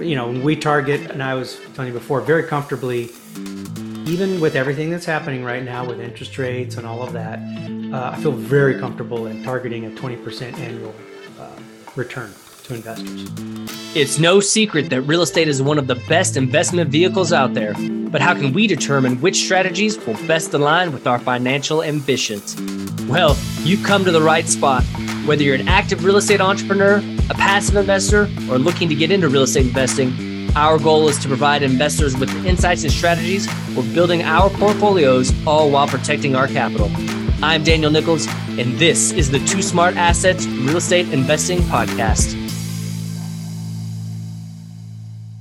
You 0.00 0.14
know, 0.14 0.30
we 0.30 0.54
target, 0.54 1.10
and 1.10 1.20
I 1.20 1.34
was 1.34 1.58
telling 1.74 1.92
you 1.92 1.98
before, 1.98 2.20
very 2.20 2.44
comfortably, 2.44 3.10
even 4.06 4.40
with 4.40 4.54
everything 4.54 4.90
that's 4.90 5.04
happening 5.04 5.42
right 5.42 5.64
now 5.64 5.84
with 5.84 5.98
interest 5.98 6.38
rates 6.38 6.76
and 6.76 6.86
all 6.86 7.02
of 7.02 7.12
that, 7.14 7.40
uh, 7.92 8.12
I 8.14 8.22
feel 8.22 8.30
very 8.30 8.78
comfortable 8.78 9.26
in 9.26 9.42
targeting 9.42 9.86
a 9.86 9.90
20% 9.90 10.56
annual 10.56 10.94
uh, 11.40 11.50
return 11.96 12.32
to 12.62 12.74
investors. 12.74 13.28
It's 13.96 14.20
no 14.20 14.38
secret 14.38 14.88
that 14.90 15.02
real 15.02 15.22
estate 15.22 15.48
is 15.48 15.60
one 15.60 15.80
of 15.80 15.88
the 15.88 15.96
best 16.08 16.36
investment 16.36 16.90
vehicles 16.90 17.32
out 17.32 17.54
there. 17.54 17.74
But 18.08 18.20
how 18.20 18.34
can 18.34 18.52
we 18.52 18.68
determine 18.68 19.20
which 19.20 19.42
strategies 19.42 19.98
will 20.06 20.14
best 20.28 20.54
align 20.54 20.92
with 20.92 21.08
our 21.08 21.18
financial 21.18 21.82
ambitions? 21.82 22.54
Well, 23.08 23.36
you've 23.64 23.84
come 23.84 24.04
to 24.04 24.12
the 24.12 24.22
right 24.22 24.46
spot. 24.46 24.84
Whether 25.26 25.42
you're 25.42 25.56
an 25.56 25.66
active 25.66 26.04
real 26.04 26.18
estate 26.18 26.40
entrepreneur, 26.40 27.02
a 27.30 27.34
passive 27.34 27.76
investor, 27.76 28.22
or 28.50 28.58
looking 28.58 28.88
to 28.88 28.94
get 28.94 29.10
into 29.10 29.28
real 29.28 29.42
estate 29.42 29.66
investing, 29.66 30.50
our 30.56 30.78
goal 30.78 31.08
is 31.08 31.18
to 31.18 31.28
provide 31.28 31.62
investors 31.62 32.16
with 32.16 32.30
insights 32.46 32.82
and 32.82 32.92
strategies 32.92 33.50
for 33.74 33.82
building 33.94 34.22
our 34.22 34.48
portfolios, 34.50 35.32
all 35.46 35.70
while 35.70 35.86
protecting 35.86 36.34
our 36.34 36.48
capital. 36.48 36.90
I'm 37.42 37.62
Daniel 37.62 37.90
Nichols, 37.90 38.26
and 38.58 38.78
this 38.78 39.12
is 39.12 39.30
the 39.30 39.38
Two 39.40 39.62
Smart 39.62 39.96
Assets 39.96 40.46
Real 40.46 40.78
Estate 40.78 41.12
Investing 41.12 41.58
Podcast. 41.60 42.47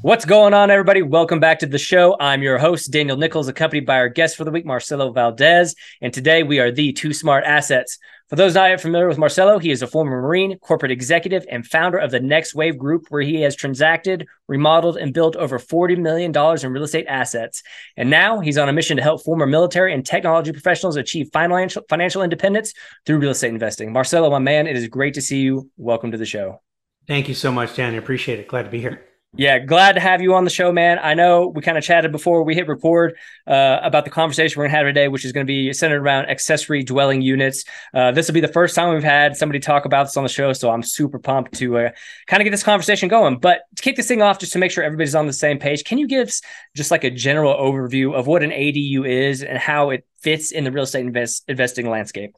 What's 0.03 0.25
going 0.25 0.53
on, 0.53 0.69
everybody? 0.69 1.01
Welcome 1.01 1.39
back 1.39 1.57
to 1.59 1.65
the 1.65 1.79
show. 1.79 2.15
I'm 2.19 2.43
your 2.43 2.59
host, 2.59 2.91
Daniel 2.91 3.17
Nichols, 3.17 3.47
accompanied 3.47 3.87
by 3.87 3.95
our 3.95 4.09
guest 4.09 4.37
for 4.37 4.43
the 4.43 4.51
week, 4.51 4.63
Marcelo 4.63 5.11
Valdez. 5.11 5.73
And 6.01 6.13
today 6.13 6.43
we 6.43 6.59
are 6.59 6.71
the 6.71 6.93
Two 6.93 7.13
Smart 7.13 7.43
Assets. 7.45 7.97
For 8.29 8.35
those 8.35 8.53
not 8.53 8.79
familiar 8.79 9.07
with 9.07 9.17
Marcelo, 9.17 9.57
he 9.57 9.71
is 9.71 9.81
a 9.81 9.87
former 9.87 10.21
Marine, 10.21 10.59
corporate 10.59 10.91
executive, 10.91 11.47
and 11.49 11.65
founder 11.65 11.97
of 11.97 12.11
the 12.11 12.19
Next 12.19 12.53
Wave 12.53 12.77
Group, 12.77 13.07
where 13.09 13.23
he 13.23 13.41
has 13.41 13.55
transacted, 13.55 14.27
remodeled, 14.47 14.97
and 14.97 15.15
built 15.15 15.35
over 15.35 15.57
$40 15.57 15.97
million 15.97 16.31
in 16.31 16.71
real 16.71 16.83
estate 16.83 17.07
assets. 17.09 17.63
And 17.97 18.11
now 18.11 18.39
he's 18.39 18.59
on 18.59 18.69
a 18.69 18.73
mission 18.73 18.97
to 18.97 19.03
help 19.03 19.23
former 19.23 19.47
military 19.47 19.95
and 19.95 20.05
technology 20.05 20.51
professionals 20.51 20.95
achieve 20.95 21.29
financial, 21.33 21.81
financial 21.89 22.21
independence 22.21 22.71
through 23.07 23.17
real 23.17 23.31
estate 23.31 23.49
investing. 23.49 23.91
Marcelo, 23.91 24.29
my 24.29 24.37
man, 24.37 24.67
it 24.67 24.77
is 24.77 24.87
great 24.89 25.15
to 25.15 25.21
see 25.21 25.41
you. 25.41 25.71
Welcome 25.75 26.11
to 26.11 26.17
the 26.17 26.25
show. 26.25 26.61
Thank 27.07 27.27
you 27.27 27.33
so 27.33 27.51
much, 27.51 27.75
Dan. 27.75 27.95
I 27.95 27.97
appreciate 27.97 28.37
it. 28.39 28.47
Glad 28.47 28.63
to 28.63 28.69
be 28.69 28.79
here. 28.79 29.03
Yeah, 29.37 29.59
glad 29.59 29.93
to 29.93 29.99
have 29.99 30.19
you 30.19 30.33
on 30.33 30.45
the 30.45 30.49
show, 30.49 30.71
man. 30.71 30.97
I 30.99 31.13
know 31.13 31.47
we 31.47 31.61
kind 31.61 31.77
of 31.77 31.83
chatted 31.83 32.11
before 32.11 32.41
we 32.41 32.55
hit 32.55 32.67
record 32.67 33.15
uh, 33.45 33.79
about 33.83 34.03
the 34.03 34.09
conversation 34.09 34.57
we're 34.57 34.63
going 34.63 34.71
to 34.71 34.77
have 34.77 34.85
today, 34.87 35.07
which 35.09 35.25
is 35.25 35.31
going 35.31 35.45
to 35.45 35.47
be 35.47 35.71
centered 35.73 36.01
around 36.01 36.27
accessory 36.27 36.81
dwelling 36.81 37.21
units. 37.21 37.63
Uh, 37.93 38.11
this 38.11 38.27
will 38.27 38.33
be 38.33 38.41
the 38.41 38.47
first 38.47 38.73
time 38.73 38.91
we've 38.91 39.03
had 39.03 39.37
somebody 39.37 39.59
talk 39.59 39.85
about 39.85 40.05
this 40.05 40.17
on 40.17 40.23
the 40.23 40.29
show, 40.29 40.53
so 40.53 40.71
I'm 40.71 40.81
super 40.81 41.19
pumped 41.19 41.53
to 41.59 41.77
uh, 41.77 41.89
kind 42.25 42.41
of 42.41 42.45
get 42.45 42.49
this 42.49 42.63
conversation 42.63 43.09
going. 43.09 43.37
But 43.37 43.61
to 43.75 43.83
kick 43.83 43.95
this 43.95 44.07
thing 44.07 44.23
off, 44.23 44.39
just 44.39 44.53
to 44.53 44.59
make 44.59 44.71
sure 44.71 44.83
everybody's 44.83 45.13
on 45.13 45.27
the 45.27 45.33
same 45.33 45.59
page, 45.59 45.83
can 45.83 45.99
you 45.99 46.07
give 46.07 46.33
just 46.75 46.89
like 46.89 47.03
a 47.03 47.11
general 47.11 47.53
overview 47.53 48.15
of 48.15 48.25
what 48.25 48.41
an 48.41 48.49
ADU 48.49 49.07
is 49.07 49.43
and 49.43 49.59
how 49.59 49.91
it 49.91 50.03
fits 50.19 50.51
in 50.51 50.63
the 50.63 50.71
real 50.71 50.85
estate 50.85 51.05
invest- 51.05 51.43
investing 51.47 51.87
landscape? 51.87 52.35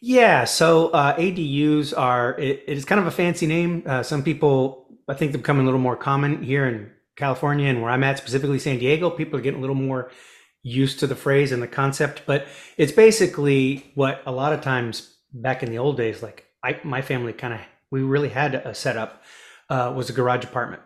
Yeah, 0.00 0.44
so 0.44 0.90
uh, 0.90 1.16
ADUs 1.16 1.92
are 1.98 2.38
it, 2.38 2.62
it 2.68 2.78
is 2.78 2.84
kind 2.84 3.00
of 3.00 3.08
a 3.08 3.10
fancy 3.10 3.46
name. 3.48 3.82
Uh, 3.84 4.04
some 4.04 4.22
people 4.22 4.86
I 5.10 5.14
think 5.14 5.32
they're 5.32 5.40
becoming 5.40 5.62
a 5.62 5.64
little 5.64 5.80
more 5.80 5.96
common 5.96 6.42
here 6.42 6.66
in 6.66 6.90
California 7.16 7.68
and 7.68 7.82
where 7.82 7.90
I'm 7.90 8.04
at, 8.04 8.16
specifically 8.16 8.60
San 8.60 8.78
Diego. 8.78 9.10
People 9.10 9.38
are 9.38 9.42
getting 9.42 9.58
a 9.58 9.60
little 9.60 9.74
more 9.74 10.10
used 10.62 11.00
to 11.00 11.06
the 11.06 11.16
phrase 11.16 11.50
and 11.50 11.60
the 11.60 11.66
concept, 11.66 12.22
but 12.26 12.46
it's 12.76 12.92
basically 12.92 13.90
what 13.94 14.22
a 14.24 14.32
lot 14.32 14.52
of 14.52 14.60
times 14.60 15.16
back 15.32 15.62
in 15.64 15.70
the 15.70 15.78
old 15.78 15.96
days, 15.96 16.22
like 16.22 16.46
I, 16.62 16.78
my 16.84 17.02
family 17.02 17.32
kind 17.32 17.54
of, 17.54 17.60
we 17.90 18.02
really 18.02 18.28
had 18.28 18.54
a 18.54 18.74
setup, 18.74 19.24
uh, 19.68 19.92
was 19.96 20.10
a 20.10 20.12
garage 20.12 20.44
apartment. 20.44 20.82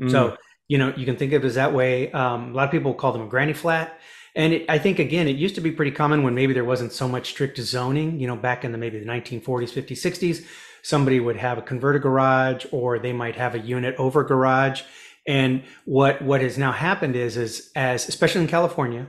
Mm. 0.00 0.10
So, 0.10 0.36
you 0.68 0.78
know, 0.78 0.92
you 0.96 1.04
can 1.04 1.16
think 1.16 1.32
of 1.32 1.42
it 1.42 1.46
as 1.46 1.56
that 1.56 1.72
way. 1.72 2.12
Um, 2.12 2.52
a 2.52 2.54
lot 2.54 2.66
of 2.66 2.70
people 2.70 2.94
call 2.94 3.12
them 3.12 3.22
a 3.22 3.26
granny 3.26 3.54
flat. 3.54 3.98
And 4.36 4.52
it, 4.52 4.66
I 4.68 4.78
think, 4.78 5.00
again, 5.00 5.26
it 5.26 5.36
used 5.36 5.56
to 5.56 5.60
be 5.60 5.72
pretty 5.72 5.90
common 5.90 6.22
when 6.22 6.34
maybe 6.34 6.52
there 6.52 6.64
wasn't 6.64 6.92
so 6.92 7.08
much 7.08 7.30
strict 7.30 7.58
zoning, 7.58 8.20
you 8.20 8.28
know, 8.28 8.36
back 8.36 8.64
in 8.64 8.70
the 8.70 8.78
maybe 8.78 9.00
the 9.00 9.06
1940s, 9.06 9.42
50s, 9.42 9.96
60s 9.96 10.46
somebody 10.82 11.20
would 11.20 11.36
have 11.36 11.58
a 11.58 11.62
converted 11.62 12.02
garage 12.02 12.66
or 12.72 12.98
they 12.98 13.12
might 13.12 13.36
have 13.36 13.54
a 13.54 13.60
unit 13.60 13.94
over 13.98 14.24
garage. 14.24 14.82
And 15.26 15.62
what 15.84 16.22
what 16.22 16.40
has 16.40 16.56
now 16.56 16.72
happened 16.72 17.14
is 17.14 17.36
is 17.36 17.70
as 17.76 18.08
especially 18.08 18.40
in 18.40 18.48
California, 18.48 19.08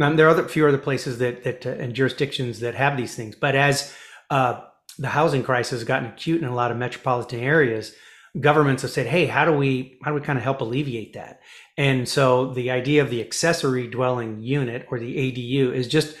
um, 0.00 0.16
there 0.16 0.26
are 0.26 0.30
other 0.30 0.48
few 0.48 0.66
other 0.66 0.78
places 0.78 1.18
that 1.18 1.44
that 1.44 1.66
uh, 1.66 1.70
and 1.70 1.94
jurisdictions 1.94 2.60
that 2.60 2.74
have 2.74 2.96
these 2.96 3.14
things, 3.14 3.36
but 3.36 3.54
as 3.54 3.94
uh, 4.30 4.60
the 4.98 5.08
housing 5.08 5.42
crisis 5.42 5.80
has 5.80 5.84
gotten 5.84 6.08
acute 6.08 6.42
in 6.42 6.48
a 6.48 6.54
lot 6.54 6.70
of 6.70 6.76
metropolitan 6.76 7.40
areas, 7.40 7.94
governments 8.40 8.82
have 8.82 8.90
said, 8.90 9.06
"Hey, 9.06 9.26
how 9.26 9.44
do 9.44 9.52
we 9.52 9.98
how 10.02 10.10
do 10.10 10.14
we 10.14 10.20
kind 10.20 10.38
of 10.38 10.42
help 10.42 10.60
alleviate 10.60 11.12
that?" 11.12 11.40
And 11.76 12.08
so 12.08 12.52
the 12.52 12.70
idea 12.70 13.02
of 13.02 13.10
the 13.10 13.20
accessory 13.20 13.86
dwelling 13.86 14.40
unit 14.42 14.86
or 14.90 14.98
the 14.98 15.16
ADU 15.16 15.72
is 15.72 15.88
just 15.88 16.16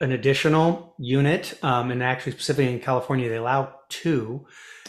an 0.00 0.12
additional 0.12 0.94
unit, 0.98 1.58
um, 1.62 1.90
and 1.90 2.02
actually 2.02 2.32
specifically 2.32 2.72
in 2.72 2.80
California, 2.80 3.28
they 3.28 3.36
allow 3.36 3.74
two, 3.88 4.46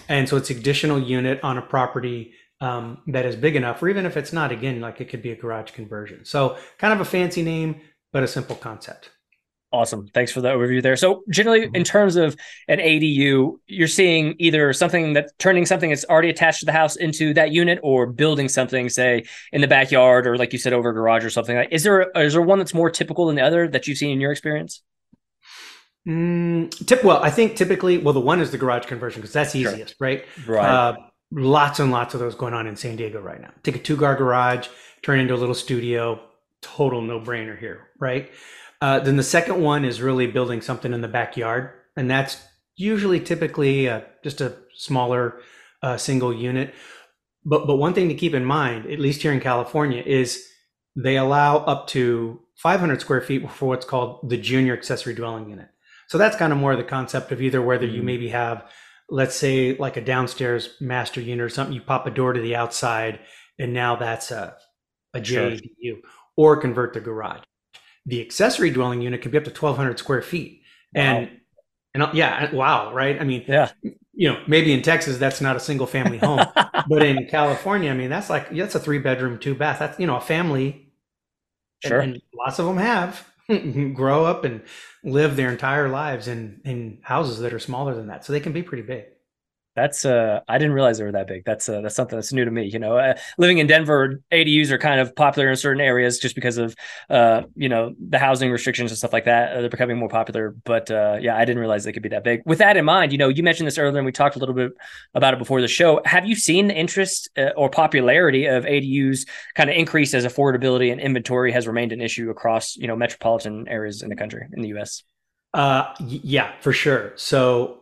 and 0.08 0.28
so 0.28 0.38
it's 0.38 0.50
additional 0.50 1.00
unit 1.00 1.40
on 1.44 1.58
a 1.58 1.62
property 1.62 2.34
um, 2.62 3.02
that 3.08 3.26
is 3.26 3.36
big 3.36 3.56
enough, 3.56 3.82
or 3.82 3.90
even 3.90 4.06
if 4.06 4.18
it's 4.18 4.34
not, 4.34 4.52
again, 4.52 4.82
like 4.82 5.00
it 5.02 5.10
could 5.10 5.22
be 5.22 5.32
a 5.32 5.36
garage 5.36 5.72
conversion. 5.72 6.26
So 6.26 6.58
kind 6.78 6.94
of 6.94 7.00
a 7.00 7.06
fancy 7.06 7.42
name, 7.42 7.82
but 8.12 8.24
a 8.24 8.28
simple 8.28 8.56
concept. 8.56 9.12
Awesome. 9.72 10.08
Thanks 10.16 10.32
for 10.32 10.42
the 10.42 10.50
overview 10.50 10.82
there. 10.82 10.96
So 10.96 11.22
generally 11.30 11.64
in 11.64 11.72
mm-hmm. 11.72 11.84
terms 11.84 12.16
of 12.16 12.36
an 12.68 12.80
ADU, 12.80 13.60
you're 13.68 13.88
seeing 13.88 14.36
either 14.40 14.74
something 14.74 15.14
that 15.14 15.30
turning 15.38 15.68
something 15.68 15.92
that's 15.92 16.06
already 16.06 16.30
attached 16.30 16.62
to 16.62 16.66
the 16.66 16.72
house 16.72 16.96
into 16.96 17.36
that 17.36 17.52
unit 17.52 17.80
or 17.84 18.08
building 18.08 18.50
something, 18.50 18.90
say 18.90 19.26
in 19.54 19.62
the 19.62 19.68
backyard 19.68 20.26
or 20.26 20.38
like 20.38 20.54
you 20.54 20.60
said, 20.60 20.74
over 20.74 20.90
a 20.90 20.94
garage 20.94 21.24
or 21.24 21.30
something 21.30 21.56
like, 21.56 21.72
is 21.72 21.84
there, 21.84 22.10
is 22.16 22.34
there 22.34 22.42
one 22.42 22.58
that's 22.58 22.74
more 22.74 22.90
typical 22.90 23.28
than 23.28 23.36
the 23.36 23.44
other 23.44 23.68
that 23.68 23.88
you've 23.88 24.00
seen 24.00 24.10
in 24.10 24.20
your 24.20 24.32
experience? 24.32 24.82
Mm, 26.10 26.88
tip, 26.88 27.04
well, 27.04 27.22
I 27.22 27.30
think 27.30 27.56
typically, 27.56 28.00
well, 28.00 28.16
the 28.16 28.20
one 28.20 28.42
is 28.42 28.50
the 28.50 28.58
garage 28.58 28.86
conversion 28.88 29.22
because 29.22 29.34
that's 29.34 29.56
easiest, 29.56 29.98
sure. 29.98 30.08
right? 30.08 30.26
Right. 30.48 30.66
Uh, 30.66 30.96
lots 31.32 31.80
and 31.80 31.92
lots 31.92 32.16
of 32.16 32.20
those 32.20 32.34
going 32.34 32.56
on 32.56 32.66
in 32.66 32.76
San 32.76 32.96
Diego 32.96 33.22
right 33.22 33.40
now. 33.40 33.52
Take 33.62 33.76
a 33.76 33.80
two 33.80 33.96
car 33.96 34.16
garage, 34.16 34.68
turn 35.04 35.20
into 35.20 35.36
a 35.36 35.38
little 35.38 35.54
studio, 35.54 36.20
total 36.62 37.04
no 37.04 37.20
brainer 37.20 37.58
here, 37.58 37.90
right? 38.00 38.32
Uh, 38.82 39.00
then 39.00 39.18
the 39.18 39.24
second 39.24 39.62
one 39.62 39.86
is 39.86 40.02
really 40.02 40.26
building 40.26 40.62
something 40.62 40.94
in 40.94 41.02
the 41.02 41.08
backyard, 41.08 41.72
and 41.96 42.10
that's 42.10 42.42
usually 42.76 43.20
typically 43.20 43.88
uh, 43.88 44.02
just 44.24 44.42
a 44.42 44.56
smaller 44.74 45.42
uh, 45.84 45.96
single 45.96 46.34
unit. 46.34 46.74
But 47.46 47.68
but 47.68 47.76
one 47.76 47.94
thing 47.94 48.10
to 48.10 48.16
keep 48.16 48.34
in 48.34 48.46
mind, 48.46 48.90
at 48.92 49.00
least 49.00 49.22
here 49.22 49.32
in 49.32 49.42
California, 49.42 50.02
is 50.04 50.44
they 50.96 51.18
allow 51.18 51.58
up 51.58 51.88
to 51.90 52.40
500 52.56 53.00
square 53.00 53.22
feet 53.22 53.50
for 53.52 53.68
what's 53.68 53.86
called 53.86 54.28
the 54.28 54.38
junior 54.38 54.74
accessory 54.74 55.14
dwelling 55.14 55.50
unit. 55.50 55.70
So 56.10 56.18
that's 56.18 56.36
kind 56.36 56.52
of 56.52 56.58
more 56.58 56.76
the 56.76 56.84
concept 56.84 57.32
of 57.32 57.42
either 57.42 57.62
whether 57.62 57.86
you 57.86 58.02
mm. 58.02 58.06
maybe 58.06 58.30
have, 58.30 58.66
let's 59.10 59.36
say, 59.36 59.78
like 59.78 59.96
a 59.96 60.02
downstairs 60.02 60.76
master 60.82 61.22
unit 61.22 61.46
or 61.46 61.50
something, 61.50 61.74
you 61.74 61.82
pop 61.82 62.08
a 62.08 62.12
door 62.12 62.34
to 62.34 62.42
the 62.42 62.56
outside, 62.56 63.20
and 63.60 63.74
now 63.74 63.96
that's 63.96 64.32
a, 64.32 64.56
a 65.14 65.20
JADU, 65.20 65.70
sure. 65.84 65.98
or 66.36 66.58
convert 66.58 66.94
the 66.94 67.00
garage. 67.00 67.44
The 68.08 68.22
accessory 68.22 68.72
dwelling 68.72 69.02
unit 69.02 69.22
can 69.22 69.30
be 69.30 69.38
up 69.38 69.44
to 69.44 69.52
1,200 69.52 70.00
square 70.00 70.24
feet. 70.24 70.64
Wow. 70.96 71.02
And 71.02 71.30
and 71.94 72.08
yeah, 72.14 72.54
wow, 72.54 72.94
right? 72.94 73.20
I 73.20 73.24
mean, 73.24 73.46
yeah, 73.48 73.72
you 74.14 74.32
know, 74.32 74.42
maybe 74.48 74.74
in 74.74 74.82
Texas 74.82 75.18
that's 75.18 75.42
not 75.42 75.56
a 75.56 75.60
single 75.60 75.88
family 75.88 76.18
home, 76.18 76.46
but 76.90 77.04
in 77.04 77.28
California, 77.28 77.92
I 77.92 77.96
mean, 77.96 78.10
that's 78.10 78.30
like 78.30 78.50
that's 78.56 78.76
a 78.76 78.80
three 78.80 79.00
bedroom, 79.00 79.38
two 79.38 79.54
bath. 79.54 79.80
That's 79.80 80.00
you 80.00 80.08
know 80.08 80.16
a 80.16 80.22
family. 80.22 80.92
Sure, 81.84 82.00
and, 82.00 82.14
and 82.14 82.22
lots 82.36 82.60
of 82.60 82.66
them 82.66 82.78
have 82.78 83.29
grow 83.94 84.26
up 84.26 84.44
and 84.46 84.62
live 85.04 85.36
their 85.36 85.52
entire 85.52 85.90
lives 85.90 86.28
in 86.28 86.62
in 86.64 87.00
houses 87.02 87.40
that 87.40 87.54
are 87.54 87.60
smaller 87.60 87.96
than 87.96 88.08
that. 88.08 88.26
So 88.26 88.34
they 88.34 88.40
can 88.40 88.54
be 88.54 88.64
pretty 88.64 88.84
big 88.84 89.06
that's 89.80 90.06
uh 90.06 90.42
i 90.48 90.58
didn't 90.58 90.74
realize 90.74 90.98
they 90.98 91.04
were 91.04 91.12
that 91.12 91.28
big. 91.28 91.44
That's 91.46 91.70
uh, 91.70 91.82
that's 91.82 91.96
something 91.96 92.18
that's 92.18 92.34
new 92.34 92.46
to 92.46 92.52
me 92.52 92.66
you 92.66 92.80
know 92.80 92.98
uh, 92.98 93.16
living 93.38 93.60
in 93.60 93.68
denver 93.68 94.22
adus 94.32 94.72
are 94.72 94.78
kind 94.78 95.00
of 95.00 95.16
popular 95.16 95.50
in 95.50 95.56
certain 95.56 95.82
areas 95.82 96.20
just 96.20 96.36
because 96.36 96.58
of 96.58 96.76
uh 97.10 97.44
you 97.56 97.70
know 97.70 97.96
the 98.00 98.20
housing 98.20 98.52
restrictions 98.52 98.92
and 98.92 98.98
stuff 98.98 99.14
like 99.14 99.26
that 99.26 99.54
uh, 99.54 99.62
they're 99.62 99.70
becoming 99.70 99.98
more 99.98 100.10
popular 100.10 100.56
but 100.66 100.92
uh 100.92 101.18
yeah 101.22 101.36
i 101.36 101.46
didn't 101.46 101.60
realize 101.60 101.84
they 101.84 101.94
could 101.94 102.04
be 102.04 102.10
that 102.10 102.24
big. 102.24 102.42
With 102.46 102.60
that 102.60 102.78
in 102.78 102.86
mind 102.86 103.12
you 103.12 103.18
know 103.18 103.30
you 103.30 103.44
mentioned 103.44 103.68
this 103.68 103.78
earlier 103.78 103.98
and 103.98 104.06
we 104.06 104.12
talked 104.12 104.36
a 104.36 104.40
little 104.40 104.56
bit 104.56 104.72
about 105.14 105.34
it 105.34 105.38
before 105.40 105.62
the 105.62 105.68
show. 105.68 106.02
Have 106.06 106.26
you 106.26 106.36
seen 106.36 106.68
the 106.68 106.76
interest 106.76 107.30
uh, 107.38 107.50
or 107.56 107.70
popularity 107.70 108.46
of 108.46 108.66
adus 108.66 109.28
kind 109.56 109.70
of 109.70 109.76
increase 109.76 110.14
as 110.14 110.26
affordability 110.26 110.92
and 110.92 111.00
inventory 111.00 111.52
has 111.52 111.68
remained 111.68 111.92
an 111.92 112.02
issue 112.02 112.30
across 112.30 112.76
you 112.76 112.88
know 112.88 112.96
metropolitan 112.96 113.68
areas 113.68 114.02
in 114.02 114.10
the 114.10 114.16
country 114.16 114.48
in 114.54 114.62
the 114.62 114.70
us 114.70 115.04
uh 115.54 115.94
yeah 116.00 116.52
for 116.62 116.72
sure. 116.72 117.14
So 117.16 117.79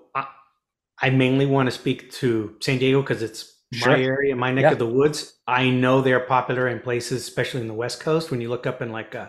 I 1.01 1.09
mainly 1.09 1.45
want 1.45 1.67
to 1.67 1.71
speak 1.71 2.11
to 2.13 2.55
San 2.59 2.79
Diego 2.79 3.01
because 3.01 3.21
it's 3.21 3.53
sure. 3.73 3.93
my 3.93 4.01
area, 4.01 4.35
my 4.35 4.51
neck 4.51 4.63
yeah. 4.63 4.71
of 4.71 4.79
the 4.79 4.87
woods. 4.87 5.37
I 5.47 5.69
know 5.69 6.01
they're 6.01 6.19
popular 6.21 6.67
in 6.67 6.79
places, 6.79 7.21
especially 7.21 7.61
in 7.61 7.67
the 7.67 7.73
West 7.73 7.99
Coast. 7.99 8.31
When 8.31 8.41
you 8.41 8.49
look 8.49 8.65
up 8.65 8.81
in 8.81 8.91
like 8.91 9.15
uh, 9.15 9.27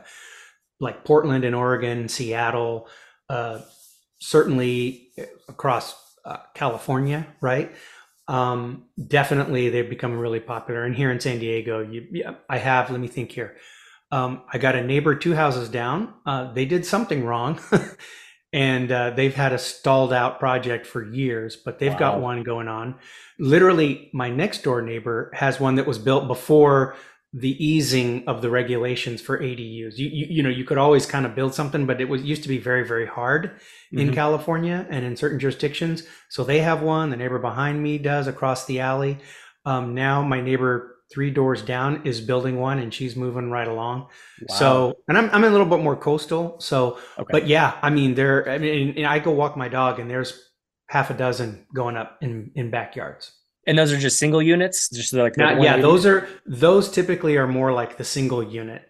like 0.81 1.05
Portland 1.05 1.45
and 1.45 1.55
Oregon, 1.55 2.09
Seattle, 2.09 2.89
uh, 3.29 3.61
certainly 4.21 5.13
across 5.49 5.95
uh, 6.25 6.39
California, 6.55 7.27
right? 7.41 7.73
um, 8.29 8.85
definitely 9.07 9.71
they've 9.71 9.89
become 9.89 10.19
really 10.19 10.41
popular. 10.41 10.85
And 10.85 10.95
here 10.95 11.11
in 11.11 11.19
San 11.19 11.39
Diego, 11.39 11.81
you, 11.81 12.07
yeah, 12.13 12.35
I 12.49 12.59
have. 12.59 12.91
Let 12.91 13.01
me 13.01 13.09
think 13.09 13.33
here. 13.33 13.57
Um, 14.13 14.43
I 14.53 14.59
got 14.59 14.77
a 14.77 14.85
neighbor 14.85 15.15
two 15.15 15.35
houses 15.35 15.69
down. 15.69 16.15
Uh, 16.25 16.53
they 16.53 16.67
did 16.67 16.85
something 16.87 17.25
wrong, 17.25 17.59
and 18.53 18.91
uh, 18.91 19.11
they've 19.11 19.35
had 19.35 19.53
a 19.53 19.59
stalled 19.59 20.13
out 20.13 20.39
project 20.39 20.87
for 20.87 21.05
years, 21.05 21.57
but 21.57 21.79
they've 21.79 21.97
got 21.99 22.21
one 22.21 22.43
going 22.43 22.69
on. 22.69 22.95
Literally, 23.39 24.11
my 24.15 24.31
next 24.31 24.63
door 24.63 24.81
neighbor 24.83 25.31
has 25.35 25.61
one 25.61 25.75
that 25.75 25.87
was 25.87 25.99
built 25.99 26.27
before 26.27 26.97
the 27.35 27.63
easing 27.63 28.27
of 28.27 28.41
the 28.41 28.49
regulations 28.49 29.21
for 29.21 29.39
ADUs. 29.39 29.99
You, 29.99 30.09
you, 30.09 30.27
you 30.31 30.43
know, 30.43 30.49
you 30.49 30.65
could 30.65 30.79
always 30.79 31.05
kind 31.05 31.27
of 31.27 31.35
build 31.35 31.55
something, 31.55 31.85
but 31.85 32.01
it 32.01 32.09
was 32.09 32.23
used 32.23 32.43
to 32.45 32.49
be 32.49 32.57
very, 32.57 32.87
very 32.89 33.07
hard 33.07 33.61
in 33.93 34.09
Mhm. 34.11 34.15
California 34.15 34.87
and 34.89 35.05
in 35.05 35.15
certain 35.15 35.39
jurisdictions. 35.39 36.05
So 36.31 36.43
they 36.43 36.61
have 36.61 36.81
one. 36.81 37.11
The 37.11 37.17
neighbor 37.17 37.39
behind 37.39 37.83
me 37.83 37.99
does 37.99 38.29
across 38.29 38.65
the 38.65 38.81
alley. 38.81 39.19
Um, 39.67 39.95
now 39.95 40.23
my 40.23 40.41
neighbor 40.41 40.97
three 41.13 41.31
doors 41.31 41.63
down 41.63 42.03
is 42.07 42.21
building 42.21 42.59
one, 42.59 42.79
and 42.79 42.93
she's 42.93 43.17
moving 43.17 43.51
right 43.51 43.69
along. 43.69 44.09
Wow. 44.49 44.57
So, 44.57 44.95
and 45.09 45.17
I'm 45.19 45.31
I'm 45.31 45.45
a 45.45 45.51
little 45.51 45.67
bit 45.67 45.81
more 45.81 45.97
coastal. 45.97 46.61
So, 46.61 46.99
okay. 47.19 47.29
but 47.31 47.47
yeah, 47.47 47.79
I 47.83 47.91
mean, 47.91 48.15
there. 48.15 48.49
I 48.49 48.59
mean, 48.59 49.05
I 49.05 49.19
go 49.19 49.31
walk 49.33 49.57
my 49.57 49.69
dog, 49.69 49.99
and 50.01 50.11
there's 50.11 50.51
half 50.89 51.11
a 51.11 51.15
dozen 51.15 51.67
going 51.75 51.97
up 51.97 52.19
in 52.21 52.51
in 52.55 52.71
backyards. 52.71 53.33
and 53.67 53.79
those 53.79 53.93
are 53.93 53.99
just 53.99 54.19
single 54.19 54.41
units, 54.43 54.89
just 54.91 55.13
like 55.13 55.37
one 55.37 55.61
yeah, 55.63 55.77
we- 55.77 55.83
those 55.83 56.07
are 56.07 56.27
those 56.47 56.91
typically 56.91 57.37
are 57.37 57.47
more 57.47 57.73
like 57.73 57.97
the 57.99 58.05
single 58.05 58.43
unit 58.43 58.83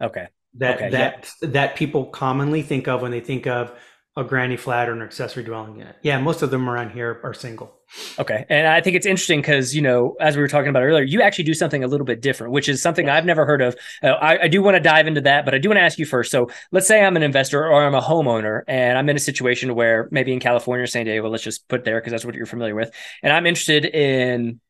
Okay. 0.00 0.26
that 0.58 0.76
Okay, 0.76 0.90
that 0.90 1.30
that 1.42 1.76
people 1.76 2.06
commonly 2.06 2.62
think 2.62 2.86
of 2.88 3.02
when 3.02 3.10
they 3.10 3.20
think 3.20 3.46
of 3.46 3.72
a 4.16 4.24
granny 4.24 4.56
flat 4.56 4.88
or 4.88 4.92
an 4.92 5.02
accessory 5.02 5.44
dwelling 5.44 5.76
unit. 5.76 5.96
Yeah, 6.02 6.18
most 6.20 6.42
of 6.42 6.50
them 6.50 6.68
around 6.68 6.90
here 6.90 7.20
are 7.22 7.32
single. 7.32 7.72
Okay. 8.18 8.44
And 8.48 8.66
I 8.66 8.80
think 8.80 8.96
it's 8.96 9.06
interesting 9.06 9.40
because, 9.40 9.74
you 9.74 9.82
know, 9.82 10.16
as 10.20 10.36
we 10.36 10.42
were 10.42 10.48
talking 10.48 10.68
about 10.68 10.82
earlier, 10.82 11.04
you 11.04 11.22
actually 11.22 11.44
do 11.44 11.54
something 11.54 11.84
a 11.84 11.86
little 11.86 12.04
bit 12.04 12.20
different, 12.20 12.52
which 12.52 12.68
is 12.68 12.82
something 12.82 13.08
I've 13.08 13.24
never 13.24 13.46
heard 13.46 13.62
of. 13.62 13.76
Uh, 14.02 14.08
I, 14.08 14.44
I 14.44 14.48
do 14.48 14.62
want 14.62 14.76
to 14.76 14.80
dive 14.80 15.06
into 15.06 15.20
that, 15.22 15.44
but 15.44 15.54
I 15.54 15.58
do 15.58 15.68
want 15.68 15.78
to 15.78 15.82
ask 15.82 15.98
you 15.98 16.06
first. 16.06 16.30
So 16.30 16.50
let's 16.72 16.86
say 16.86 17.04
I'm 17.04 17.16
an 17.16 17.22
investor 17.22 17.64
or 17.64 17.84
I'm 17.84 17.94
a 17.94 18.00
homeowner 18.00 18.62
and 18.66 18.98
I'm 18.98 19.08
in 19.08 19.16
a 19.16 19.20
situation 19.20 19.74
where 19.74 20.08
maybe 20.10 20.32
in 20.32 20.40
California 20.40 20.84
or 20.84 20.88
San 20.88 21.06
Diego, 21.06 21.28
let's 21.28 21.44
just 21.44 21.66
put 21.68 21.84
there 21.84 22.00
because 22.00 22.10
that's 22.12 22.24
what 22.24 22.34
you're 22.34 22.46
familiar 22.46 22.74
with. 22.74 22.92
And 23.22 23.32
I'm 23.32 23.46
interested 23.46 23.84
in 23.84 24.60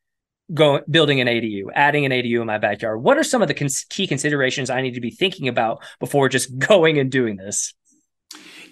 going 0.52 0.82
building 0.90 1.20
an 1.20 1.28
ADU, 1.28 1.64
adding 1.74 2.04
an 2.04 2.12
ADU 2.12 2.40
in 2.40 2.46
my 2.46 2.58
backyard. 2.58 3.02
What 3.02 3.16
are 3.16 3.24
some 3.24 3.42
of 3.42 3.48
the 3.48 3.54
cons- 3.54 3.86
key 3.88 4.06
considerations 4.06 4.68
I 4.68 4.82
need 4.82 4.94
to 4.94 5.00
be 5.00 5.10
thinking 5.10 5.48
about 5.48 5.82
before 5.98 6.28
just 6.28 6.56
going 6.58 6.98
and 6.98 7.10
doing 7.10 7.36
this? 7.36 7.74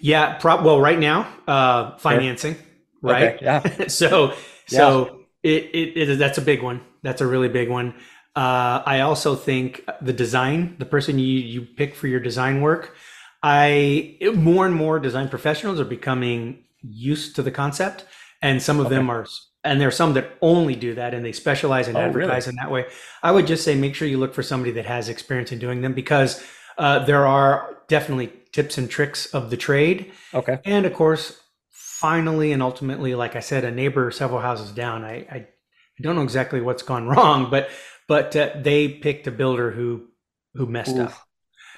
Yeah, 0.01 0.39
well, 0.43 0.79
right 0.79 0.99
now, 0.99 1.27
uh, 1.47 1.97
financing, 1.97 2.55
right? 3.01 3.35
Okay, 3.35 3.39
yeah. 3.41 3.87
so 3.87 4.33
so 4.65 5.25
it, 5.43 5.63
it, 5.73 5.97
it 5.97 6.09
is 6.09 6.17
that's 6.17 6.37
a 6.37 6.41
big 6.41 6.61
one. 6.61 6.81
That's 7.03 7.21
a 7.21 7.27
really 7.27 7.49
big 7.49 7.69
one. 7.69 7.93
Uh, 8.35 8.83
i 8.85 8.99
also 9.01 9.35
think 9.35 9.83
the 10.01 10.13
design 10.13 10.75
the 10.77 10.85
person 10.85 11.17
you 11.17 11.25
you 11.25 11.61
pick 11.65 11.95
for 11.95 12.07
your 12.07 12.19
design 12.19 12.61
work 12.61 12.95
i 13.41 14.15
it- 14.21 14.35
more 14.35 14.65
and 14.65 14.75
more 14.75 14.99
design 14.99 15.27
professionals 15.27 15.79
are 15.79 15.83
becoming 15.85 16.63
used 16.81 17.35
to 17.35 17.41
the 17.41 17.51
concept 17.51 18.05
and 18.41 18.61
some 18.61 18.79
of 18.79 18.87
them 18.89 19.09
are 19.09 19.25
and 19.63 19.81
there 19.81 19.87
are 19.89 19.91
some 19.91 20.13
that 20.13 20.31
only 20.41 20.75
do 20.75 20.93
that 20.95 21.13
and 21.13 21.25
they 21.25 21.33
specialize 21.33 21.87
and 21.89 21.97
Oh, 21.97 22.01
advertise 22.01 22.47
in 22.47 22.55
that 22.55 22.71
way. 22.71 22.85
I 23.21 23.31
would 23.31 23.45
just 23.45 23.65
say 23.65 23.75
make 23.75 23.93
sure 23.93 24.07
you 24.07 24.17
look 24.17 24.33
for 24.33 24.41
somebody 24.43 24.71
that 24.71 24.85
has 24.85 25.09
experience 25.09 25.51
in 25.51 25.59
doing 25.59 25.81
them 25.81 25.93
because 25.93 26.41
uh, 26.77 26.99
there 27.03 27.27
are 27.27 27.77
definitely 27.89 28.31
tips 28.51 28.77
and 28.77 28.89
tricks 28.89 29.25
of 29.27 29.49
the 29.49 29.57
trade 29.57 30.11
Okay. 30.33 30.59
and 30.65 30.85
of 30.85 30.93
course, 30.93 31.39
finally 31.69 32.51
and 32.51 32.63
ultimately, 32.63 33.13
like 33.15 33.35
I 33.35 33.41
said, 33.41 33.63
a 33.65 33.71
neighbor 33.71 34.09
several 34.11 34.39
houses 34.39 34.71
down. 34.71 35.03
I 35.03 35.15
I, 35.31 35.35
I 35.37 36.01
don't 36.01 36.15
know 36.15 36.23
exactly 36.23 36.61
what's 36.61 36.83
gone 36.83 37.07
wrong, 37.13 37.49
but 37.49 37.69
but 38.07 38.35
uh, 38.35 38.51
they 38.55 38.87
picked 38.89 39.27
a 39.27 39.31
builder 39.31 39.71
who 39.71 40.07
who 40.53 40.65
messed 40.65 40.95
Oof. 40.97 41.07
up. 41.07 41.13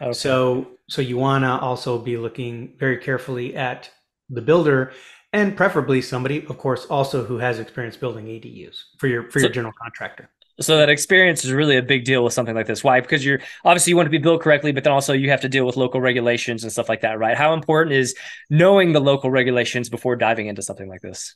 Okay. 0.02 0.14
So 0.14 0.68
so 0.90 1.02
you 1.02 1.18
want 1.18 1.44
to 1.44 1.50
also 1.50 1.98
be 1.98 2.18
looking 2.18 2.76
very 2.78 2.98
carefully 2.98 3.56
at 3.56 3.90
the 4.30 4.42
builder 4.42 4.94
and 5.34 5.56
preferably 5.56 6.02
somebody, 6.02 6.46
of 6.48 6.58
course, 6.58 6.86
also 6.86 7.24
who 7.26 7.38
has 7.38 7.60
experience 7.60 7.98
building 7.98 8.26
ADUs 8.26 8.84
for 8.98 9.08
your 9.08 9.30
for 9.30 9.40
your 9.40 9.50
general 9.50 9.74
contractor. 9.82 10.30
So 10.62 10.78
that 10.78 10.90
experience 10.90 11.44
is 11.44 11.52
really 11.52 11.78
a 11.78 11.82
big 11.82 12.06
deal 12.06 12.24
with 12.24 12.34
something 12.34 12.56
like 12.56 12.68
this. 12.68 12.84
Why? 12.84 13.02
Because 13.02 13.26
you're 13.26 13.40
obviously 13.66 13.92
you 13.92 13.98
want 13.98 14.06
to 14.08 14.12
be 14.12 14.18
built 14.18 14.42
correctly, 14.42 14.72
but 14.72 14.84
then 14.84 14.94
also 14.94 15.14
you 15.14 15.30
have 15.30 15.42
to 15.42 15.50
deal 15.50 15.66
with 15.66 15.76
local 15.76 16.00
regulations 16.00 16.64
and 16.64 16.72
stuff 16.72 16.88
like 16.88 17.02
that, 17.02 17.20
right? 17.20 17.38
How 17.38 17.54
important 17.54 17.96
is 17.96 18.16
knowing 18.50 18.94
the 18.94 19.02
local 19.02 19.30
regulations 19.30 19.90
before 19.90 20.16
diving 20.16 20.48
into 20.48 20.62
something 20.62 20.88
like 20.88 21.02
this? 21.02 21.36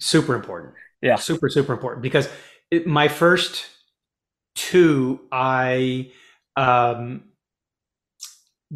Super 0.00 0.34
important. 0.34 0.74
Yeah. 1.02 1.16
Super, 1.16 1.48
super 1.48 1.72
important 1.72 2.02
because 2.02 2.28
it, 2.70 2.86
my 2.86 3.08
first 3.08 3.66
two, 4.54 5.20
I 5.30 6.12
um, 6.56 7.24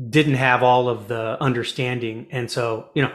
didn't 0.08 0.34
have 0.34 0.62
all 0.62 0.88
of 0.88 1.08
the 1.08 1.40
understanding. 1.40 2.26
And 2.30 2.50
so, 2.50 2.90
you 2.94 3.02
know, 3.02 3.12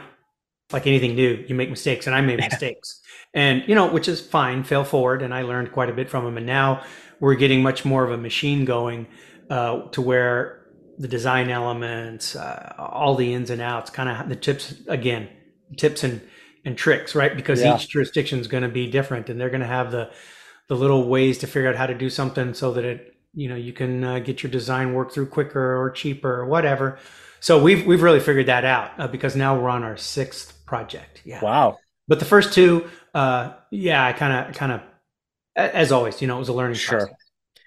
like 0.72 0.86
anything 0.86 1.14
new, 1.14 1.44
you 1.46 1.54
make 1.54 1.70
mistakes 1.70 2.06
and 2.06 2.14
I 2.16 2.20
made 2.20 2.38
mistakes. 2.38 3.00
And, 3.34 3.64
you 3.66 3.74
know, 3.74 3.90
which 3.92 4.08
is 4.08 4.20
fine, 4.20 4.64
fail 4.64 4.84
forward. 4.84 5.22
And 5.22 5.34
I 5.34 5.42
learned 5.42 5.72
quite 5.72 5.90
a 5.90 5.92
bit 5.92 6.08
from 6.08 6.24
them. 6.24 6.36
And 6.36 6.46
now 6.46 6.84
we're 7.20 7.34
getting 7.34 7.62
much 7.62 7.84
more 7.84 8.04
of 8.04 8.10
a 8.10 8.16
machine 8.16 8.64
going 8.64 9.06
uh, 9.50 9.88
to 9.90 10.00
where 10.00 10.62
the 10.98 11.08
design 11.08 11.50
elements, 11.50 12.36
uh, 12.36 12.74
all 12.78 13.16
the 13.16 13.34
ins 13.34 13.50
and 13.50 13.60
outs, 13.60 13.90
kind 13.90 14.08
of 14.08 14.28
the 14.28 14.36
tips, 14.36 14.74
again, 14.86 15.28
tips 15.76 16.04
and, 16.04 16.20
and 16.64 16.78
tricks, 16.78 17.14
right? 17.14 17.34
Because 17.34 17.60
Yeah. 17.60 17.74
each 17.74 17.88
jurisdiction 17.88 18.38
is 18.38 18.46
going 18.46 18.62
to 18.62 18.68
be 18.68 18.90
different 18.90 19.28
and 19.28 19.40
they're 19.40 19.50
going 19.50 19.60
to 19.60 19.66
have 19.66 19.90
the, 19.90 20.10
the 20.68 20.76
little 20.76 21.08
ways 21.08 21.38
to 21.38 21.46
figure 21.46 21.68
out 21.68 21.76
how 21.76 21.86
to 21.86 21.94
do 21.94 22.08
something 22.08 22.54
so 22.54 22.72
that 22.72 22.84
it, 22.84 23.16
you 23.34 23.48
know, 23.48 23.56
you 23.56 23.72
can 23.72 24.04
uh, 24.04 24.20
get 24.20 24.42
your 24.42 24.50
design 24.50 24.94
work 24.94 25.12
through 25.12 25.26
quicker 25.26 25.76
or 25.76 25.90
cheaper 25.90 26.40
or 26.40 26.46
whatever. 26.46 26.98
So 27.40 27.60
we've, 27.60 27.84
we've 27.84 28.02
really 28.02 28.20
figured 28.20 28.46
that 28.46 28.64
out 28.64 28.92
uh, 28.98 29.08
because 29.08 29.34
now 29.36 29.60
we're 29.60 29.68
on 29.68 29.82
our 29.82 29.96
sixth 29.96 30.53
project. 30.66 31.22
Yeah. 31.24 31.42
Wow. 31.42 31.78
But 32.08 32.18
the 32.18 32.24
first 32.24 32.52
two, 32.52 32.88
uh, 33.14 33.52
yeah, 33.70 34.04
I 34.04 34.12
kind 34.12 34.48
of, 34.48 34.54
kind 34.54 34.72
of, 34.72 34.80
as 35.56 35.92
always, 35.92 36.20
you 36.20 36.28
know, 36.28 36.36
it 36.36 36.40
was 36.40 36.48
a 36.48 36.52
learning 36.52 36.76
Sure. 36.76 36.98
process. 36.98 37.16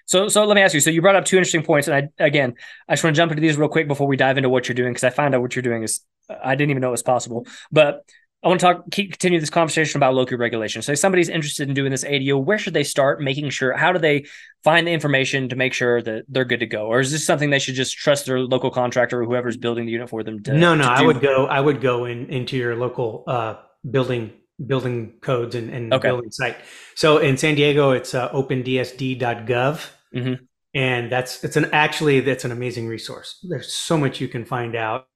So, 0.06 0.28
so 0.28 0.44
let 0.46 0.54
me 0.54 0.62
ask 0.62 0.72
you. 0.74 0.80
So, 0.80 0.88
you 0.90 1.02
brought 1.02 1.16
up 1.16 1.26
two 1.26 1.36
interesting 1.36 1.62
points, 1.62 1.86
and 1.86 2.10
I 2.18 2.24
again, 2.24 2.54
I 2.88 2.94
just 2.94 3.04
want 3.04 3.14
to 3.14 3.18
jump 3.20 3.30
into 3.30 3.42
these 3.42 3.58
real 3.58 3.68
quick 3.68 3.88
before 3.88 4.06
we 4.06 4.16
dive 4.16 4.38
into 4.38 4.48
what 4.48 4.66
you're 4.66 4.74
doing 4.74 4.90
because 4.92 5.04
I 5.04 5.10
found 5.10 5.34
out 5.34 5.42
what 5.42 5.54
you're 5.54 5.62
doing 5.62 5.82
is 5.82 6.00
I 6.30 6.54
didn't 6.54 6.70
even 6.70 6.80
know 6.80 6.88
it 6.88 6.92
was 6.92 7.02
possible. 7.02 7.46
But 7.70 8.04
I 8.44 8.48
want 8.48 8.60
to 8.60 8.66
talk, 8.66 8.90
keep 8.92 9.10
continue 9.12 9.40
this 9.40 9.50
conversation 9.50 9.98
about 9.98 10.14
local 10.14 10.38
regulation. 10.38 10.80
So, 10.82 10.92
if 10.92 10.98
somebody's 10.98 11.28
interested 11.28 11.68
in 11.68 11.74
doing 11.74 11.90
this 11.90 12.04
ADU, 12.04 12.42
where 12.42 12.58
should 12.58 12.74
they 12.74 12.84
start 12.84 13.20
making 13.20 13.50
sure? 13.50 13.72
How 13.76 13.92
do 13.92 13.98
they 13.98 14.26
find 14.62 14.86
the 14.86 14.92
information 14.92 15.48
to 15.48 15.56
make 15.56 15.72
sure 15.72 16.00
that 16.02 16.24
they're 16.28 16.44
good 16.44 16.60
to 16.60 16.66
go, 16.66 16.86
or 16.86 17.00
is 17.00 17.10
this 17.10 17.26
something 17.26 17.50
they 17.50 17.58
should 17.58 17.74
just 17.74 17.96
trust 17.96 18.26
their 18.26 18.38
local 18.40 18.70
contractor 18.70 19.20
or 19.20 19.24
whoever's 19.24 19.56
building 19.56 19.86
the 19.86 19.92
unit 19.92 20.08
for 20.08 20.22
them 20.22 20.42
to? 20.44 20.52
no, 20.54 20.74
no, 20.76 20.84
to 20.84 20.90
I 20.90 21.02
would 21.02 21.20
go, 21.20 21.46
I 21.46 21.60
would 21.60 21.80
go 21.80 22.04
in 22.04 22.26
into 22.30 22.56
your 22.56 22.76
local 22.76 23.24
uh, 23.26 23.56
building 23.90 24.32
building 24.66 25.14
codes 25.20 25.54
and, 25.54 25.70
and 25.70 25.92
Okay. 25.92 26.08
building 26.08 26.30
site. 26.32 26.56
So 26.96 27.18
in 27.18 27.36
San 27.36 27.54
Diego, 27.54 27.92
it's 27.92 28.12
uh, 28.14 28.28
opendsd.gov. 28.32 29.90
Mhm. 30.14 30.38
And 30.74 31.10
that's, 31.12 31.44
it's 31.44 31.56
an, 31.56 31.70
actually, 31.72 32.20
that's 32.20 32.44
an 32.44 32.50
amazing 32.52 32.88
resource. 32.88 33.38
There's 33.48 33.72
so 33.72 33.96
much 33.96 34.20
you 34.20 34.28
can 34.28 34.44
find 34.44 34.74
out. 34.76 35.06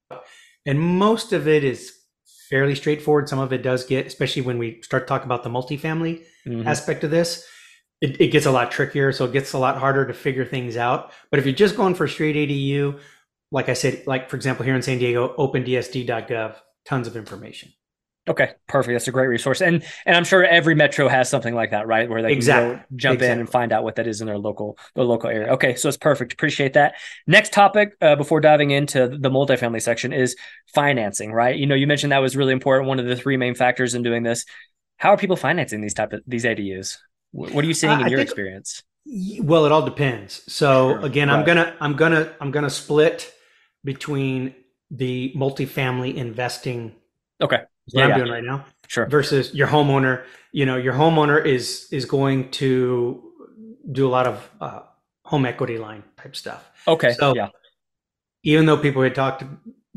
And 0.64 0.78
most 0.80 1.32
of 1.32 1.48
it 1.48 1.64
is 1.64 1.92
fairly 2.52 2.74
straightforward. 2.74 3.30
Some 3.30 3.38
of 3.38 3.50
it 3.54 3.62
does 3.62 3.86
get, 3.86 4.06
especially 4.06 4.42
when 4.42 4.58
we 4.58 4.82
start 4.82 5.06
talking 5.08 5.24
about 5.24 5.42
the 5.42 5.48
multifamily 5.48 6.22
Mhm. 6.46 6.66
aspect 6.66 7.02
of 7.02 7.10
this, 7.10 7.46
it, 8.02 8.20
it 8.20 8.28
gets 8.28 8.44
a 8.44 8.50
lot 8.50 8.70
trickier. 8.70 9.10
So 9.10 9.24
it 9.24 9.32
gets 9.32 9.54
a 9.54 9.58
lot 9.58 9.78
harder 9.78 10.06
to 10.06 10.12
figure 10.12 10.44
things 10.44 10.76
out. 10.76 11.12
But 11.30 11.40
if 11.40 11.46
you're 11.46 11.54
just 11.54 11.76
going 11.76 11.94
for 11.94 12.06
straight 12.06 12.36
ADU, 12.36 12.98
like 13.50 13.70
I 13.70 13.72
said, 13.72 14.02
like 14.06 14.28
for 14.28 14.36
example, 14.36 14.66
here 14.66 14.74
in 14.74 14.82
San 14.82 14.98
Diego, 14.98 15.34
opendsd.gov, 15.38 16.56
tons 16.84 17.06
of 17.06 17.16
information. 17.16 17.72
Okay, 18.28 18.50
perfect. 18.68 18.94
That's 18.94 19.08
a 19.08 19.12
great 19.12 19.26
resource, 19.26 19.60
and 19.60 19.82
and 20.06 20.16
I'm 20.16 20.22
sure 20.24 20.44
every 20.44 20.76
metro 20.76 21.08
has 21.08 21.28
something 21.28 21.56
like 21.56 21.72
that, 21.72 21.88
right? 21.88 22.08
Where 22.08 22.22
they 22.22 22.28
can 22.28 22.36
Exactly. 22.36 22.76
go 22.76 22.82
jump 22.94 23.20
in 23.20 23.40
and 23.40 23.50
find 23.50 23.72
out 23.72 23.82
what 23.82 23.96
that 23.96 24.06
is 24.06 24.20
in 24.20 24.28
their 24.28 24.38
local 24.38 24.78
their 24.94 25.04
local 25.04 25.28
area. 25.28 25.48
Okay, 25.54 25.74
so 25.74 25.88
it's 25.88 25.96
perfect. 25.96 26.32
Appreciate 26.32 26.74
that. 26.74 26.94
Next 27.26 27.52
topic 27.52 27.96
uh, 28.00 28.14
before 28.14 28.40
diving 28.40 28.70
into 28.70 29.08
the 29.08 29.28
multifamily 29.28 29.82
section 29.82 30.12
is 30.12 30.36
financing, 30.72 31.32
right? 31.32 31.56
You 31.56 31.66
know, 31.66 31.74
you 31.74 31.88
mentioned 31.88 32.12
that 32.12 32.18
was 32.22 32.36
really 32.36 32.52
important. 32.52 32.86
One 32.88 33.00
of 33.00 33.06
the 33.06 33.16
three 33.16 33.36
main 33.36 33.56
factors 33.56 33.94
in 33.94 34.04
doing 34.04 34.22
this. 34.22 34.44
How 34.98 35.10
are 35.10 35.16
people 35.16 35.34
financing 35.34 35.80
these 35.80 35.94
type 35.94 36.12
of 36.12 36.20
these 36.24 36.44
ADUs? 36.44 36.98
What 37.32 37.64
are 37.64 37.66
you 37.66 37.74
seeing 37.74 38.00
in 38.00 38.06
your 38.06 38.18
think- 38.20 38.28
experience? 38.28 38.84
Well, 39.40 39.66
it 39.66 39.72
all 39.72 39.82
depends. 39.84 40.42
So 40.46 40.90
Sure. 40.94 41.04
again, 41.04 41.28
I'm 41.28 41.44
gonna 41.44 41.74
I'm 41.80 41.94
gonna 41.96 42.32
I'm 42.40 42.52
gonna 42.52 42.70
split 42.70 43.32
between 43.82 44.54
the 44.92 45.32
multifamily 45.36 46.14
investing 46.14 46.94
Okay, 47.40 47.62
what 47.90 48.00
Yeah, 48.00 48.04
I'm 48.04 48.10
yeah. 48.10 48.18
doing 48.18 48.30
right 48.30 48.44
now 48.44 48.64
sure. 48.88 49.06
versus 49.06 49.54
your 49.54 49.68
homeowner. 49.68 50.24
You 50.52 50.66
know, 50.66 50.76
your 50.76 50.92
homeowner 50.94 51.44
is 51.44 51.88
is 51.90 52.04
going 52.04 52.50
to 52.52 53.22
do 53.90 54.06
a 54.06 54.10
lot 54.10 54.26
of 54.26 54.50
uh, 54.60 54.80
home 55.24 55.46
equity 55.46 55.78
line 55.78 56.02
type 56.16 56.36
stuff. 56.36 56.70
Okay, 56.86 57.12
So- 57.12 57.34
yeah, 57.34 57.48
Even 58.44 58.66
though 58.66 58.76
people 58.76 59.02
had 59.02 59.14
talked 59.14 59.44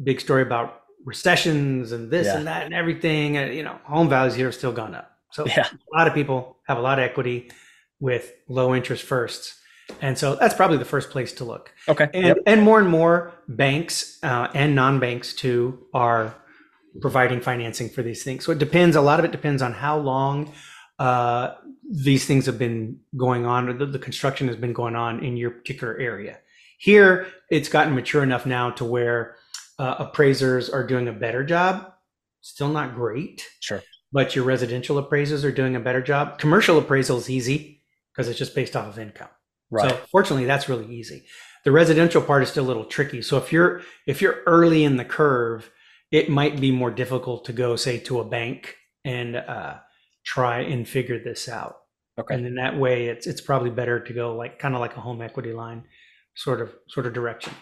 big 0.03 0.19
story 0.21 0.41
about 0.41 0.81
recessions 1.03 1.91
and 1.91 2.09
this 2.11 2.25
Yeah. 2.27 2.37
and 2.37 2.47
that 2.47 2.65
and 2.65 2.73
everything, 2.73 3.37
uh, 3.37 3.45
you 3.45 3.63
know, 3.63 3.79
home 3.83 4.09
values 4.09 4.35
here 4.35 4.47
have 4.47 4.55
still 4.55 4.71
gone 4.71 4.95
up. 4.95 5.11
So 5.31 5.45
Yeah. 5.45 5.67
a 5.67 5.97
lot 5.97 6.07
of 6.07 6.13
people 6.13 6.57
have 6.67 6.77
a 6.77 6.81
lot 6.81 6.97
of 6.99 7.03
equity 7.05 7.51
with 7.99 8.33
low 8.47 8.73
interest 8.75 9.03
firsts. 9.03 9.59
And 10.01 10.17
so 10.17 10.35
that's 10.35 10.53
probably 10.55 10.77
the 10.77 10.85
first 10.85 11.11
place 11.11 11.31
to 11.33 11.43
look. 11.45 11.71
Okay. 11.87 12.07
And, 12.13 12.25
Yep. 12.27 12.37
and 12.47 12.61
more 12.63 12.79
and 12.79 12.89
more 12.89 13.33
banks 13.47 14.17
uh, 14.23 14.47
and 14.55 14.73
non-banks 14.75 15.33
too 15.33 15.85
are 15.93 16.33
providing 17.01 17.41
financing 17.41 17.89
for 17.89 18.01
these 18.01 18.23
things. 18.23 18.45
So 18.45 18.51
it 18.51 18.59
depends. 18.59 18.95
A 18.95 19.01
lot 19.01 19.19
of 19.19 19.25
it 19.25 19.31
depends 19.31 19.61
on 19.61 19.73
how 19.73 19.97
long 19.97 20.53
uh, 20.99 21.55
these 21.89 22.25
things 22.25 22.45
have 22.45 22.57
been 22.57 22.99
going 23.17 23.45
on, 23.45 23.69
or 23.69 23.73
the, 23.73 23.85
the 23.85 23.99
construction 23.99 24.47
has 24.47 24.57
been 24.57 24.73
going 24.73 24.95
on 24.95 25.23
in 25.23 25.37
your 25.37 25.51
particular 25.51 25.97
area. 25.97 26.39
Here, 26.77 27.27
it's 27.49 27.69
gotten 27.69 27.95
mature 27.95 28.23
enough 28.23 28.45
now 28.45 28.71
to 28.71 28.85
where 28.85 29.35
uh, 29.79 29.95
appraisers 29.99 30.69
are 30.69 30.85
doing 30.85 31.07
a 31.07 31.13
better 31.13 31.43
job. 31.43 31.91
Still 32.41 32.69
not 32.69 32.95
great, 32.95 33.45
Sure. 33.59 33.81
but 34.11 34.35
your 34.35 34.45
residential 34.45 34.97
appraisers 34.97 35.43
are 35.43 35.51
doing 35.51 35.75
a 35.75 35.79
better 35.79 36.01
job. 36.01 36.37
Commercial 36.37 36.77
appraisal 36.77 37.17
is 37.17 37.29
easy 37.29 37.81
because 38.11 38.29
it's 38.29 38.39
just 38.39 38.55
based 38.55 38.75
off 38.75 38.87
of 38.87 38.99
income. 38.99 39.29
Right. 39.71 39.89
So 39.89 39.97
fortunately, 40.11 40.45
that's 40.45 40.69
really 40.69 40.93
easy. 40.93 41.25
The 41.63 41.71
residential 41.71 42.21
part 42.21 42.43
is 42.43 42.49
still 42.49 42.65
a 42.65 42.67
little 42.67 42.85
tricky. 42.85 43.21
So 43.23 43.37
if 43.37 43.51
you're 43.51 43.81
if 44.05 44.21
you're 44.21 44.43
early 44.45 44.83
in 44.83 44.97
the 44.97 45.05
curve, 45.05 45.71
it 46.11 46.29
might 46.29 46.59
be 46.59 46.71
more 46.71 46.91
difficult 46.91 47.45
to 47.45 47.53
go 47.53 47.75
say 47.75 47.99
to 47.99 48.19
a 48.19 48.25
bank 48.25 48.75
and 49.03 49.35
uh, 49.35 49.75
try 50.25 50.61
and 50.61 50.87
figure 50.87 51.19
this 51.23 51.47
out. 51.47 51.77
okay. 52.17 52.35
And 52.35 52.45
in 52.45 52.55
that 52.55 52.77
way, 52.77 53.07
it's 53.07 53.27
it's 53.27 53.41
probably 53.41 53.69
better 53.69 53.99
to 53.99 54.13
go 54.13 54.35
like 54.35 54.59
kind 54.59 54.75
of 54.75 54.81
like 54.81 54.97
a 54.97 55.01
home 55.01 55.21
equity 55.21 55.53
line 55.53 55.83
sort 56.35 56.61
of 56.61 56.73
sort 56.89 57.05
of 57.05 57.13
direction. 57.13 57.53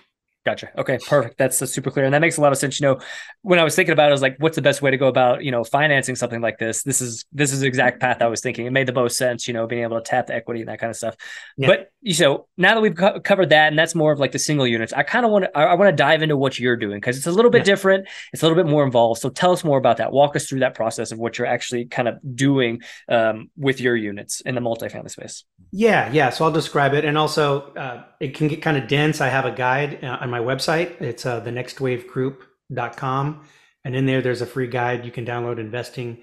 Gotcha. 0.46 0.70
Okay, 0.78 0.98
perfect. 1.08 1.38
That's, 1.38 1.58
super 1.72 1.90
clear, 1.90 2.04
and 2.04 2.14
that 2.14 2.20
makes 2.20 2.36
a 2.36 2.42
lot 2.42 2.52
of 2.52 2.58
sense. 2.58 2.78
You 2.78 2.88
know, 2.88 3.00
when 3.44 3.60
I 3.60 3.64
was 3.64 3.76
thinking 3.76 3.94
about 3.94 4.08
it, 4.08 4.10
I 4.10 4.12
was 4.12 4.22
like, 4.22 4.36
"What's 4.40 4.58
the 4.58 4.62
best 4.62 4.82
way 4.82 4.92
to 4.92 4.98
go 4.98 5.08
about 5.08 5.42
you 5.42 5.52
know 5.52 5.64
financing 5.64 6.16
something 6.18 6.42
like 6.42 6.58
this?" 6.58 6.84
This 6.84 7.00
is 7.00 7.24
this 7.32 7.54
is 7.54 7.62
the 7.62 7.68
exact 7.68 8.02
path 8.02 8.22
I 8.22 8.28
was 8.28 8.42
thinking. 8.42 8.66
It 8.66 8.72
made 8.72 8.88
the 8.88 8.94
most 8.94 9.18
sense. 9.18 9.48
You 9.48 9.54
know, 9.54 9.68
being 9.68 9.84
able 9.84 9.98
to 9.98 10.04
tap 10.04 10.28
the 10.28 10.36
equity 10.36 10.60
and 10.60 10.68
that 10.68 10.80
kind 10.80 10.90
of 10.90 10.98
stuff. 10.98 11.16
Yeah. 11.56 11.68
But 11.68 11.92
you 12.02 12.14
know, 12.22 12.48
now 12.58 12.76
that 12.76 12.82
we've 12.82 12.96
co- 12.96 13.22
covered 13.22 13.52
that, 13.52 13.68
and 13.70 13.80
that's 13.80 13.96
more 13.96 14.12
of 14.12 14.20
like 14.20 14.34
the 14.34 14.40
single 14.40 14.68
units, 14.68 14.92
I 14.92 15.04
kind 15.04 15.26
of 15.26 15.32
want 15.32 15.46
to 15.46 15.58
I, 15.58 15.64
I 15.64 15.74
want 15.76 15.90
to 15.90 15.96
dive 15.96 16.22
into 16.22 16.36
what 16.36 16.60
you're 16.60 16.76
doing 16.76 16.98
because 16.98 17.16
it's 17.16 17.28
a 17.28 17.32
little 17.32 17.50
bit 17.52 17.60
Yeah. 17.60 17.76
different. 17.76 18.10
It's 18.34 18.44
a 18.44 18.46
little 18.46 18.62
bit 18.62 18.70
more 18.70 18.84
involved. 18.84 19.22
So 19.22 19.30
tell 19.30 19.54
us 19.54 19.64
more 19.64 19.78
about 19.78 19.96
that. 19.98 20.12
Walk 20.12 20.36
us 20.36 20.50
through 20.50 20.60
that 20.60 20.76
process 20.76 21.14
of 21.14 21.20
what 21.20 21.38
you're 21.38 21.48
actually 21.48 21.86
kind 21.86 22.10
of 22.10 22.16
doing 22.36 22.82
um, 23.08 23.50
with 23.56 23.80
your 23.80 23.96
units 23.96 24.42
in 24.42 24.56
the 24.56 24.62
multifamily 24.62 25.10
space. 25.10 25.46
Yeah, 25.72 26.12
yeah. 26.12 26.32
So 26.32 26.44
I'll 26.44 26.52
describe 26.52 26.94
it, 26.94 27.06
and 27.06 27.18
also 27.18 27.62
uh, 27.76 28.04
it 28.20 28.36
can 28.36 28.50
get 28.50 28.62
kind 28.62 28.76
of 28.76 28.90
dense. 28.90 29.22
I 29.22 29.30
have 29.30 29.46
a 29.46 29.52
guide 29.52 30.04
uh, 30.04 30.18
on 30.20 30.33
my 30.34 30.40
website. 30.40 31.02
It's 31.02 31.26
uh, 31.26 31.42
thenextwavegroup.com, 31.42 33.48
and 33.86 33.96
in 33.96 34.06
there, 34.06 34.22
there's 34.22 34.42
a 34.42 34.46
free 34.46 34.68
guide 34.68 35.06
you 35.06 35.12
can 35.12 35.26
download 35.26 35.60
investing 35.60 36.20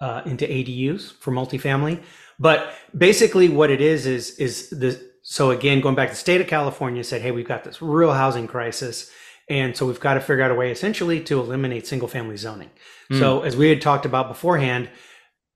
uh, 0.00 0.22
into 0.26 0.46
ADUs 0.46 1.12
for 1.20 1.32
multifamily. 1.32 2.02
But 2.38 2.74
basically, 2.96 3.48
what 3.48 3.70
it 3.70 3.80
is 3.80 4.06
is 4.06 4.38
is 4.38 4.70
the 4.70 5.00
so 5.22 5.52
again 5.52 5.80
going 5.80 5.94
back 5.94 6.08
to 6.08 6.14
the 6.14 6.18
state 6.18 6.40
of 6.40 6.48
California 6.48 7.04
said, 7.04 7.22
hey, 7.22 7.30
we've 7.30 7.46
got 7.46 7.62
this 7.62 7.80
real 7.80 8.12
housing 8.12 8.48
crisis, 8.48 9.10
and 9.48 9.76
so 9.76 9.86
we've 9.86 10.00
got 10.00 10.14
to 10.14 10.20
figure 10.20 10.42
out 10.42 10.50
a 10.50 10.54
way 10.54 10.72
essentially 10.72 11.20
to 11.20 11.38
eliminate 11.38 11.86
single 11.86 12.08
family 12.08 12.36
zoning. 12.36 12.70
So 13.18 13.42
as 13.42 13.56
we 13.56 13.68
had 13.68 13.82
talked 13.82 14.06
about 14.06 14.28
beforehand, 14.28 14.88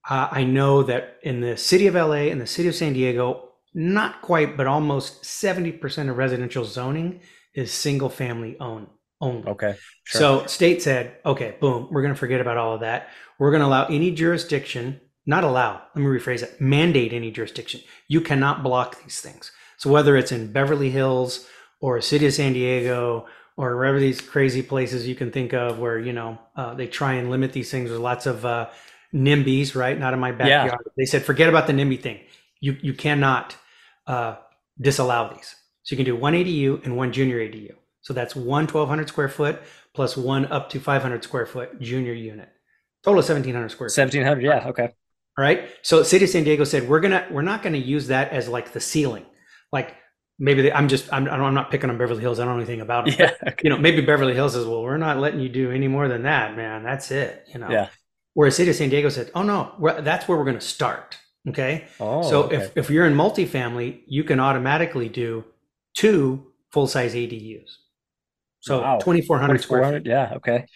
uh, 0.09 0.29
I 0.31 0.45
know 0.45 0.83
that 0.83 1.17
in 1.23 1.41
the 1.41 1.57
city 1.57 1.87
of 1.87 1.95
LA 1.95 2.29
and 2.31 2.39
the 2.39 2.47
city 2.47 2.69
of 2.69 2.75
San 2.75 2.93
Diego, 2.93 3.49
not 3.73 4.21
quite, 4.21 4.57
but 4.57 4.67
almost 4.67 5.23
70% 5.23 6.11
of 6.11 6.17
residential 6.17 6.65
zoning 6.65 7.21
is 7.57 7.73
single 7.73 8.11
family 8.11 8.57
owned 8.61 8.87
only. 9.21 9.49
Okay. 9.49 9.77
Sure. 10.05 10.21
So 10.21 10.47
state 10.47 10.83
said, 10.83 11.17
okay, 11.25 11.57
boom, 11.59 11.89
we're 11.91 12.03
going 12.03 12.15
to 12.15 12.19
forget 12.19 12.41
about 12.41 12.59
all 12.59 12.75
of 12.75 12.81
that. 12.81 13.09
We're 13.39 13.51
going 13.51 13.63
to 13.63 13.67
allow 13.67 13.87
any 13.87 14.13
jurisdiction, 14.13 15.01
not 15.25 15.43
allow, 15.43 15.83
let 15.95 16.03
me 16.03 16.07
rephrase 16.07 16.43
it, 16.43 16.61
mandate 16.61 17.15
any 17.15 17.31
jurisdiction. 17.31 17.81
You 18.09 18.21
cannot 18.21 18.63
block 18.63 19.03
these 19.03 19.21
things. 19.21 19.51
So 19.79 19.91
whether 19.91 20.17
it's 20.17 20.33
in 20.33 20.53
Beverly 20.53 20.91
Hills 20.91 21.47
or 21.81 22.01
city 22.01 22.27
of 22.27 22.35
San 22.35 22.53
Diego 22.53 23.27
or 23.57 23.75
wherever 23.77 23.99
these 23.99 24.21
crazy 24.21 24.63
places 24.63 25.09
you 25.09 25.15
can 25.15 25.31
think 25.31 25.55
of 25.55 25.79
where, 25.79 25.99
you 25.99 26.13
know, 26.13 26.39
uh, 26.55 26.75
they 26.75 26.87
try 26.87 27.15
and 27.15 27.31
limit 27.31 27.55
these 27.55 27.71
things. 27.71 27.89
There's 27.89 28.01
lots 28.01 28.27
of 28.27 28.45
uh, 28.45 28.69
NIMBYs, 29.15 29.75
right? 29.75 29.99
Not 29.99 30.13
in 30.13 30.21
my 30.21 30.33
backyard. 30.33 30.85
They 30.97 31.07
said, 31.07 31.25
forget 31.25 31.49
about 31.49 31.67
the 31.67 31.73
NIMBY 31.73 32.03
thing. 32.03 32.21
You, 32.61 32.77
you 32.83 32.93
cannot 32.93 33.57
uh, 34.07 34.37
disallow 34.79 35.33
these. 35.35 35.55
So 35.87 35.93
you 35.93 35.97
can 35.97 36.05
do 36.05 36.16
one 36.16 36.33
ADU 36.33 36.85
and 36.85 36.97
one 36.97 37.12
junior 37.12 37.38
ADU. 37.38 37.73
So 38.00 38.12
that's 38.12 38.35
one 38.35 38.64
1200 38.64 39.09
square 39.09 39.28
foot 39.28 39.62
plus 39.95 40.16
one 40.16 40.47
up 40.47 40.69
to 40.71 40.81
500 40.81 41.23
square 41.23 41.47
foot 41.47 41.81
junior 41.81 42.12
unit. 42.12 42.49
Total 43.05 43.21
of 43.21 43.25
1700 43.25 43.69
square 43.71 43.88
feet. 43.88 43.95
seventeen 43.95 44.25
hundred. 44.25 44.43
Yeah. 44.43 44.66
Okay. 44.66 44.83
All 44.83 45.43
right. 45.45 45.71
So 45.83 46.02
City 46.02 46.25
of 46.25 46.31
San 46.31 46.43
Diego 46.43 46.64
said 46.64 46.88
we're 46.88 46.99
gonna 46.99 47.28
we're 47.31 47.43
not 47.43 47.62
gonna 47.62 47.78
use 47.78 48.09
that 48.09 48.33
as 48.33 48.49
like 48.49 48.73
the 48.73 48.81
ceiling. 48.81 49.26
Like 49.71 49.95
maybe 50.40 50.62
they, 50.62 50.73
I'm 50.73 50.88
just 50.88 51.12
I'm 51.12 51.28
I'm 51.28 51.55
not 51.55 51.71
picking 51.71 51.88
on 51.88 51.99
Beverly 51.99 52.21
Hills. 52.21 52.40
I 52.40 52.45
don't 52.47 52.55
know 52.55 52.62
anything 52.62 52.81
about 52.81 53.07
it. 53.07 53.16
Yeah. 53.21 53.31
But, 53.40 53.62
you 53.62 53.71
know, 53.71 53.78
maybe 53.78 54.00
Beverly 54.00 54.35
Hills 54.35 54.55
says, 54.55 54.66
well, 54.66 54.83
we're 54.83 54.97
not 54.97 55.19
letting 55.19 55.38
you 55.38 55.49
do 55.49 55.71
any 55.71 55.87
more 55.87 56.09
than 56.09 56.25
that, 56.25 56.57
man. 56.57 56.83
That's 56.83 57.12
it. 57.12 57.47
You 57.52 57.61
know. 57.61 57.71
Yeah. 57.71 57.90
Whereas 58.35 58.57
City 58.57 58.71
of 58.71 58.76
San 58.76 58.88
Diego 58.88 59.09
said, 59.09 59.31
oh 59.37 59.45
no, 59.45 59.73
that's 60.00 60.26
where 60.26 60.37
we're 60.37 60.45
gonna 60.47 60.61
start. 60.61 61.16
Okay. 61.49 61.87
Oh. 62.00 62.28
so 62.28 62.43
okay. 62.45 62.57
if 62.57 62.76
if 62.76 62.90
you're 62.90 63.07
in 63.07 63.14
multifamily, 63.14 64.02
you 64.09 64.25
can 64.25 64.40
automatically 64.40 65.09
do 65.09 65.45
two 65.97 66.47
full 66.71 66.87
size 66.87 67.15
ADUs. 67.15 67.71
So 68.61 68.81
Wow. 68.83 68.99
2,400 68.99 69.61
square 69.61 69.93
feet 69.93 70.07
Yeah. 70.07 70.35
Okay. 70.37 70.67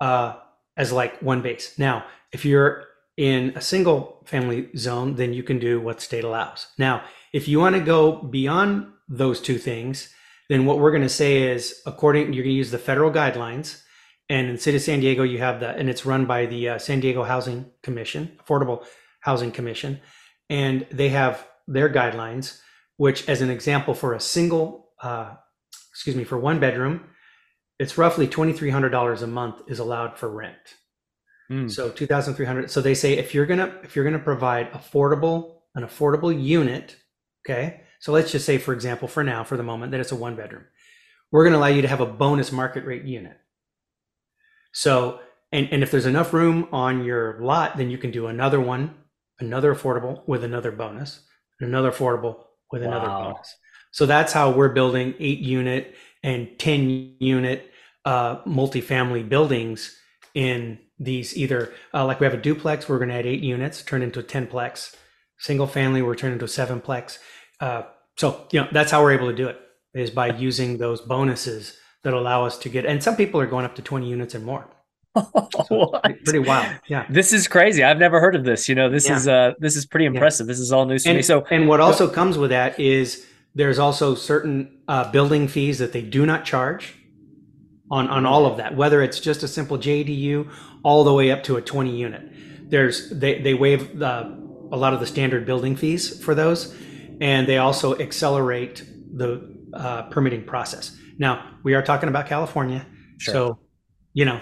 uh, 0.00 0.34
as 0.76 0.92
like 0.92 1.20
one 1.20 1.42
base. 1.42 1.78
Now, 1.78 2.04
if 2.32 2.44
you're 2.44 2.84
in 3.16 3.52
a 3.56 3.60
single 3.60 4.22
family 4.26 4.68
zone, 4.76 5.16
then 5.16 5.32
you 5.34 5.42
can 5.42 5.58
do 5.58 5.80
what 5.80 6.00
state 6.00 6.24
allows. 6.24 6.68
Now, 6.78 7.02
if 7.32 7.48
you 7.48 7.58
want 7.60 7.74
to 7.76 7.80
go 7.82 8.22
beyond 8.22 8.86
those 9.08 9.40
two 9.40 9.58
things, 9.58 10.14
then 10.48 10.64
what 10.66 10.78
we're 10.78 10.90
going 10.90 11.02
to 11.02 11.08
say 11.08 11.42
is, 11.52 11.80
according, 11.86 12.32
you're 12.32 12.44
going 12.44 12.54
to 12.54 12.62
use 12.64 12.70
the 12.70 12.78
federal 12.78 13.10
guidelines. 13.10 13.82
And 14.28 14.48
in 14.48 14.58
City 14.58 14.76
of 14.76 14.82
San 14.82 15.00
Diego, 15.00 15.22
you 15.22 15.38
have 15.38 15.60
the, 15.60 15.70
and 15.70 15.90
it's 15.90 16.06
run 16.06 16.24
by 16.24 16.46
the 16.46 16.70
uh, 16.70 16.78
San 16.78 17.00
Diego 17.00 17.22
Housing 17.24 17.66
Commission, 17.82 18.38
Affordable 18.42 18.84
Housing 19.20 19.52
Commission, 19.52 20.00
and 20.48 20.86
they 20.90 21.08
have 21.10 21.46
their 21.68 21.88
guidelines, 21.90 22.58
which, 23.00 23.26
as 23.30 23.40
an 23.40 23.48
example, 23.48 23.94
for 23.94 24.12
a 24.12 24.20
single, 24.20 24.90
uh, 25.02 25.32
excuse 25.90 26.14
me, 26.14 26.22
for 26.22 26.36
one 26.36 26.60
bedroom, 26.60 27.02
it's 27.78 27.96
roughly 27.96 28.28
$2,300 28.28 29.22
a 29.22 29.26
month 29.26 29.62
is 29.68 29.78
allowed 29.78 30.18
for 30.18 30.28
rent. 30.28 30.76
Hmm. 31.48 31.66
So 31.68 31.88
2,300. 31.88 32.70
So 32.70 32.82
they 32.82 32.92
say 32.92 33.14
if 33.14 33.32
you're 33.32 33.46
gonna 33.46 33.74
if 33.82 33.96
you're 33.96 34.04
gonna 34.04 34.18
provide 34.18 34.70
affordable 34.72 35.60
an 35.74 35.82
affordable 35.82 36.30
unit, 36.30 36.96
okay. 37.42 37.84
So 38.00 38.12
let's 38.12 38.32
just 38.32 38.44
say, 38.44 38.58
for 38.58 38.74
example, 38.74 39.08
for 39.08 39.24
now, 39.24 39.44
for 39.44 39.56
the 39.56 39.62
moment, 39.62 39.92
that 39.92 40.00
it's 40.00 40.12
a 40.12 40.16
one 40.16 40.36
bedroom. 40.36 40.66
We're 41.32 41.44
gonna 41.44 41.56
allow 41.56 41.68
you 41.68 41.80
to 41.80 41.88
have 41.88 42.02
a 42.02 42.06
bonus 42.06 42.52
market 42.52 42.84
rate 42.84 43.04
unit. 43.04 43.38
So 44.72 45.20
and 45.52 45.68
and 45.72 45.82
if 45.82 45.90
there's 45.90 46.04
enough 46.04 46.34
room 46.34 46.68
on 46.70 47.02
your 47.02 47.40
lot, 47.40 47.78
then 47.78 47.90
you 47.90 47.96
can 47.96 48.10
do 48.10 48.26
another 48.26 48.60
one, 48.60 48.94
another 49.38 49.74
affordable 49.74 50.20
with 50.28 50.44
another 50.44 50.70
bonus, 50.70 51.22
another 51.60 51.90
affordable 51.90 52.44
with 52.72 52.82
another 52.82 53.08
Wow. 53.08 53.32
bonus. 53.32 53.54
So 53.92 54.06
that's 54.06 54.32
how 54.32 54.50
we're 54.50 54.68
building 54.70 55.14
eight 55.18 55.40
unit 55.40 55.94
and 56.22 56.48
10 56.58 57.16
unit 57.18 57.70
uh, 58.04 58.42
multifamily 58.44 59.28
buildings 59.28 59.96
in 60.34 60.78
these 60.98 61.36
either 61.36 61.72
uh, 61.94 62.04
like 62.04 62.20
we 62.20 62.24
have 62.24 62.34
a 62.34 62.40
duplex, 62.40 62.88
we're 62.88 62.98
going 62.98 63.08
to 63.08 63.14
add 63.14 63.26
eight 63.26 63.40
units, 63.42 63.82
turn 63.82 64.02
into 64.02 64.20
a 64.20 64.22
10 64.22 64.46
plex. 64.46 64.94
Single 65.38 65.66
family, 65.66 66.02
we're 66.02 66.14
turning 66.14 66.34
into 66.34 66.44
a 66.44 66.48
seven 66.48 66.80
plex. 66.80 67.18
Uh, 67.60 67.82
so, 68.16 68.46
you 68.52 68.60
know, 68.60 68.68
that's 68.72 68.90
how 68.90 69.02
we're 69.02 69.12
able 69.12 69.30
to 69.30 69.36
do 69.36 69.48
it 69.48 69.58
is 69.94 70.10
by 70.10 70.28
using 70.28 70.76
those 70.78 71.00
bonuses 71.00 71.76
that 72.04 72.12
allow 72.14 72.44
us 72.44 72.58
to 72.58 72.68
get, 72.68 72.86
and 72.86 73.02
some 73.02 73.16
people 73.16 73.40
are 73.40 73.46
going 73.46 73.64
up 73.64 73.74
to 73.74 73.82
20 73.82 74.08
units 74.08 74.34
and 74.34 74.44
more. 74.44 74.68
Pretty- 76.24 76.38
wild. 76.38 76.76
Yeah. 76.88 77.06
This 77.10 77.32
is 77.32 77.48
crazy. 77.48 77.82
I've 77.82 77.98
never 77.98 78.20
heard 78.20 78.34
of 78.36 78.44
this. 78.44 78.68
You 78.68 78.74
know, 78.74 78.88
this 78.88 79.08
Yeah. 79.08 79.16
is 79.16 79.28
uh 79.28 79.52
this 79.58 79.76
is 79.76 79.86
pretty 79.86 80.06
impressive. 80.06 80.46
This 80.46 80.58
is 80.60 80.72
all 80.72 80.86
news 80.86 81.04
to 81.04 81.10
me. 81.10 81.16
And, 81.16 81.24
So 81.24 81.44
and 81.50 81.68
what 81.68 81.80
also 81.80 82.08
comes 82.08 82.38
with 82.38 82.50
that 82.50 82.78
is 82.78 83.26
there's 83.54 83.78
also 83.78 84.14
certain 84.14 84.78
uh, 84.86 85.10
building 85.10 85.48
fees 85.48 85.78
that 85.78 85.92
they 85.92 86.02
do 86.02 86.24
not 86.24 86.44
charge 86.44 86.94
on, 87.90 88.06
on 88.08 88.24
all 88.24 88.46
of 88.46 88.56
that, 88.58 88.76
whether 88.76 89.02
it's 89.02 89.18
just 89.18 89.42
a 89.42 89.48
simple 89.48 89.76
JDU 89.76 90.48
all 90.84 91.02
the 91.02 91.12
way 91.12 91.32
up 91.32 91.42
to 91.44 91.56
a 91.56 91.60
20 91.62 91.90
unit. 91.96 92.22
There's 92.70 93.10
they, 93.10 93.40
they 93.40 93.54
waive 93.54 93.98
the, 93.98 94.38
a 94.70 94.76
lot 94.76 94.94
of 94.94 95.00
the 95.00 95.06
standard 95.06 95.44
building 95.44 95.74
fees 95.74 96.22
for 96.22 96.36
those, 96.36 96.72
and 97.20 97.48
they 97.48 97.58
also 97.58 97.98
accelerate 97.98 98.84
the 99.12 99.52
uh, 99.74 100.02
permitting 100.10 100.44
process. 100.44 100.96
Now 101.18 101.44
we 101.64 101.74
are 101.74 101.82
talking 101.82 102.08
about 102.08 102.26
California, 102.28 102.86
Sure. 103.18 103.34
so 103.34 103.58
you 104.12 104.24
know 104.24 104.40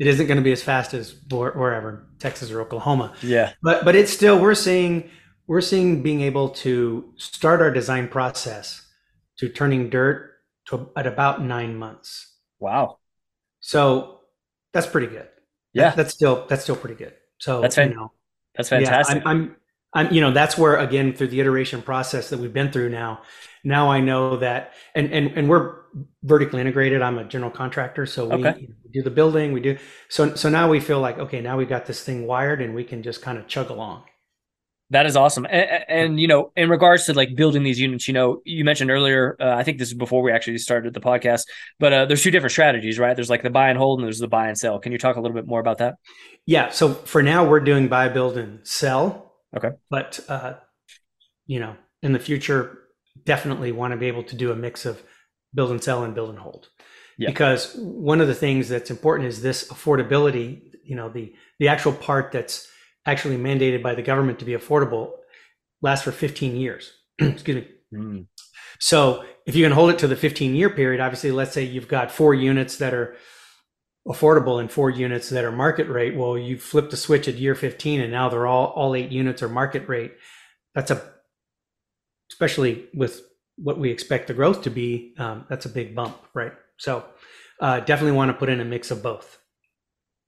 it 0.00 0.06
isn't 0.08 0.26
going 0.26 0.38
to 0.38 0.42
be 0.42 0.52
as 0.52 0.62
fast 0.62 0.94
as 0.94 1.14
where- 1.30 1.52
wherever 1.52 2.06
Texas 2.18 2.50
or 2.50 2.60
Oklahoma 2.60 3.14
yeah. 3.22 3.52
but 3.62 3.84
but 3.84 3.94
it's 3.94 4.12
still 4.12 4.40
we're 4.40 4.54
seeing 4.68 5.10
we're 5.46 5.60
seeing 5.60 6.02
being 6.02 6.22
able 6.22 6.48
to 6.64 7.12
start 7.16 7.60
our 7.60 7.70
design 7.70 8.08
process 8.08 8.86
to 9.38 9.48
turning 9.48 9.90
dirt 9.90 10.18
to 10.68 10.90
at 10.96 11.06
about 11.06 11.42
nine 11.42 11.76
months 11.76 12.36
Wow. 12.58 12.98
so 13.60 14.20
that's 14.72 14.86
pretty 14.86 15.06
good 15.16 15.28
Yeah. 15.72 15.90
that's 15.94 16.12
still 16.14 16.46
that's 16.48 16.62
still 16.62 16.76
pretty 16.76 16.96
good 16.96 17.14
so 17.38 17.60
That's 17.62 17.76
you 17.76 17.94
know 17.94 18.12
That's 18.56 18.68
fantastic. 18.68 19.22
Yeah, 19.22 19.30
I'm, 19.30 19.42
I'm, 19.42 19.56
I'm, 19.92 20.12
you 20.12 20.20
know, 20.20 20.32
that's 20.32 20.56
where 20.56 20.76
again 20.76 21.14
through 21.14 21.28
the 21.28 21.40
iteration 21.40 21.82
process 21.82 22.30
that 22.30 22.38
we've 22.38 22.52
been 22.52 22.70
through 22.72 22.90
now. 22.90 23.22
Now 23.64 23.90
I 23.90 24.00
know 24.00 24.36
that, 24.38 24.72
and 24.94 25.12
and 25.12 25.28
and 25.36 25.48
we're 25.48 25.76
vertically 26.22 26.60
integrated. 26.60 27.02
I'm 27.02 27.18
a 27.18 27.24
general 27.24 27.50
contractor, 27.50 28.06
so 28.06 28.26
we, 28.28 28.34
Okay. 28.46 28.60
you 28.60 28.68
know, 28.68 28.74
we 28.84 28.90
do 28.92 29.02
the 29.02 29.10
building. 29.10 29.52
We 29.52 29.60
do 29.60 29.78
so. 30.08 30.34
So 30.34 30.48
now 30.48 30.68
we 30.70 30.80
feel 30.80 31.00
like 31.00 31.18
okay, 31.18 31.40
now 31.40 31.56
we've 31.58 31.68
got 31.68 31.86
this 31.86 32.02
thing 32.02 32.26
wired, 32.26 32.62
and 32.62 32.74
we 32.74 32.84
can 32.84 33.02
just 33.02 33.20
kind 33.22 33.36
of 33.38 33.46
chug 33.48 33.70
along. 33.70 34.04
That 34.92 35.06
is 35.06 35.14
awesome. 35.14 35.46
And, 35.48 35.84
and, 35.86 36.20
you 36.20 36.26
know, 36.26 36.50
in 36.56 36.68
regards 36.68 37.06
to 37.06 37.14
like 37.14 37.36
building 37.36 37.62
these 37.62 37.78
units, 37.78 38.08
you 38.08 38.14
know, 38.14 38.42
you 38.44 38.64
mentioned 38.64 38.90
earlier, 38.90 39.36
uh, 39.38 39.54
I 39.54 39.62
think 39.62 39.78
this 39.78 39.86
is 39.86 39.94
before 39.94 40.20
we 40.20 40.32
actually 40.32 40.58
started 40.58 40.94
the 40.94 41.00
podcast, 41.00 41.44
but 41.78 41.92
uh, 41.92 42.06
there's 42.06 42.24
two 42.24 42.32
different 42.32 42.50
strategies, 42.50 42.98
right? 42.98 43.14
There's 43.14 43.30
like 43.30 43.44
the 43.44 43.50
buy 43.50 43.68
and 43.68 43.78
hold 43.78 44.00
and 44.00 44.04
there's 44.04 44.18
the 44.18 44.26
buy 44.26 44.48
and 44.48 44.58
sell. 44.58 44.80
Can 44.80 44.90
you 44.90 44.98
talk 44.98 45.14
a 45.14 45.20
little 45.20 45.36
bit 45.36 45.46
more 45.46 45.60
about 45.60 45.78
that? 45.78 45.94
Yeah. 46.44 46.70
So 46.70 46.94
for 46.94 47.22
now, 47.22 47.48
we're 47.48 47.60
doing 47.60 47.86
buy, 47.86 48.08
build, 48.08 48.36
and 48.36 48.66
sell. 48.66 49.29
Okay. 49.56 49.70
But 49.88 50.20
uh, 50.28 50.54
you 51.46 51.60
know, 51.60 51.76
in 52.02 52.12
the 52.12 52.18
future, 52.18 52.78
definitely 53.24 53.72
want 53.72 53.92
to 53.92 53.96
be 53.96 54.06
able 54.06 54.22
to 54.24 54.36
do 54.36 54.52
a 54.52 54.56
mix 54.56 54.86
of 54.86 55.02
build 55.54 55.70
and 55.70 55.82
sell 55.82 56.04
and 56.04 56.14
build 56.14 56.30
and 56.30 56.38
hold. 56.38 56.68
Yeah. 57.18 57.28
Because 57.28 57.74
one 57.76 58.20
of 58.20 58.28
the 58.28 58.34
things 58.34 58.68
that's 58.68 58.90
important 58.90 59.28
is 59.28 59.42
this 59.42 59.68
affordability. 59.68 60.62
You 60.84 60.96
know, 60.96 61.08
the 61.08 61.34
the 61.58 61.68
actual 61.68 61.92
part 61.92 62.32
that's 62.32 62.68
actually 63.06 63.36
mandated 63.36 63.82
by 63.82 63.94
the 63.94 64.02
government 64.02 64.38
to 64.38 64.44
be 64.44 64.52
affordable 64.52 65.12
lasts 65.82 66.04
for 66.04 66.12
15 66.12 66.56
years. 66.56 66.92
Excuse 67.18 67.56
me. 67.56 67.68
Mm, 67.92 68.26
So 68.78 69.24
if 69.46 69.54
you 69.56 69.64
can 69.64 69.72
hold 69.72 69.90
it 69.90 69.98
to 70.00 70.08
the 70.08 70.16
15 70.16 70.54
year 70.54 70.70
period, 70.70 71.00
obviously, 71.00 71.32
let's 71.32 71.52
say 71.52 71.64
you've 71.64 71.88
got 71.88 72.10
four 72.12 72.34
units 72.34 72.78
that 72.78 72.94
are 72.94 73.16
affordable 74.10 74.60
in 74.60 74.68
four 74.68 74.90
units 74.90 75.30
that 75.30 75.44
are 75.44 75.52
market 75.52 75.88
rate. 75.88 76.16
Well, 76.16 76.36
you 76.36 76.58
flip 76.58 76.90
the 76.90 76.96
switch 76.96 77.28
at 77.28 77.36
year 77.36 77.54
15 77.54 78.00
and 78.00 78.10
now 78.10 78.28
they're 78.28 78.46
all, 78.46 78.66
all 78.66 78.94
eight 78.94 79.10
units 79.10 79.42
are 79.42 79.48
market 79.48 79.88
rate. 79.88 80.12
That's 80.74 80.90
a, 80.90 81.02
especially 82.32 82.88
with 82.92 83.22
what 83.56 83.78
we 83.78 83.90
expect 83.90 84.26
the 84.26 84.34
growth 84.34 84.62
to 84.62 84.70
be, 84.70 85.14
um, 85.18 85.44
that's 85.48 85.66
a 85.66 85.68
big 85.68 85.94
bump, 85.94 86.16
right? 86.34 86.52
So 86.78 87.04
uh, 87.60 87.80
definitely 87.80 88.16
want 88.16 88.30
to 88.30 88.36
put 88.36 88.48
in 88.48 88.60
a 88.60 88.64
mix 88.64 88.90
of 88.90 89.02
both. 89.02 89.38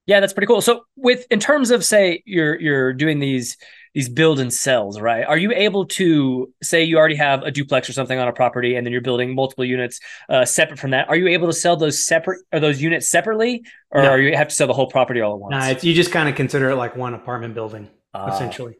Yeah, 0.06 0.20
that's 0.20 0.32
pretty 0.32 0.46
cool. 0.46 0.60
So 0.60 0.84
with 0.96 1.26
in 1.30 1.40
terms 1.40 1.70
of 1.70 1.84
say 1.84 2.22
you're 2.26 2.60
you're 2.60 2.92
doing 2.92 3.20
these 3.20 3.56
these 3.94 4.08
build 4.08 4.40
and 4.40 4.52
sells, 4.52 4.98
right? 5.00 5.24
Are 5.24 5.36
you 5.36 5.52
able 5.52 5.84
to 5.86 6.52
say 6.62 6.82
you 6.82 6.96
already 6.96 7.14
have 7.16 7.42
a 7.42 7.50
duplex 7.50 7.88
or 7.90 7.92
something 7.92 8.18
on 8.18 8.26
a 8.26 8.32
property 8.32 8.74
and 8.76 8.86
then 8.86 8.92
you're 8.92 9.02
building 9.02 9.34
multiple 9.34 9.64
units 9.66 10.00
uh, 10.30 10.44
separate 10.46 10.78
from 10.78 10.90
that? 10.92 11.08
Are 11.10 11.16
you 11.16 11.28
able 11.28 11.46
to 11.46 11.52
sell 11.52 11.76
those 11.76 12.04
separate 12.04 12.40
are 12.52 12.60
those 12.60 12.80
units 12.80 13.08
separately 13.08 13.64
or 13.90 14.02
No. 14.02 14.10
are 14.10 14.18
you 14.18 14.34
have 14.36 14.48
to 14.48 14.54
sell 14.54 14.66
the 14.66 14.72
whole 14.72 14.86
property 14.86 15.20
all 15.20 15.34
at 15.34 15.40
once? 15.40 15.52
Nah, 15.52 15.80
you 15.82 15.92
just 15.94 16.10
kind 16.10 16.28
of 16.28 16.34
consider 16.36 16.70
it 16.70 16.76
like 16.76 16.96
one 16.96 17.12
apartment 17.14 17.54
building, 17.54 17.88
Ah, 18.14 18.34
essentially. 18.34 18.76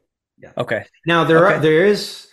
okay. 0.57 0.85
Now 1.07 1.25
there 1.25 1.47
are 1.47 1.59
there 1.59 1.85
is, 1.87 2.29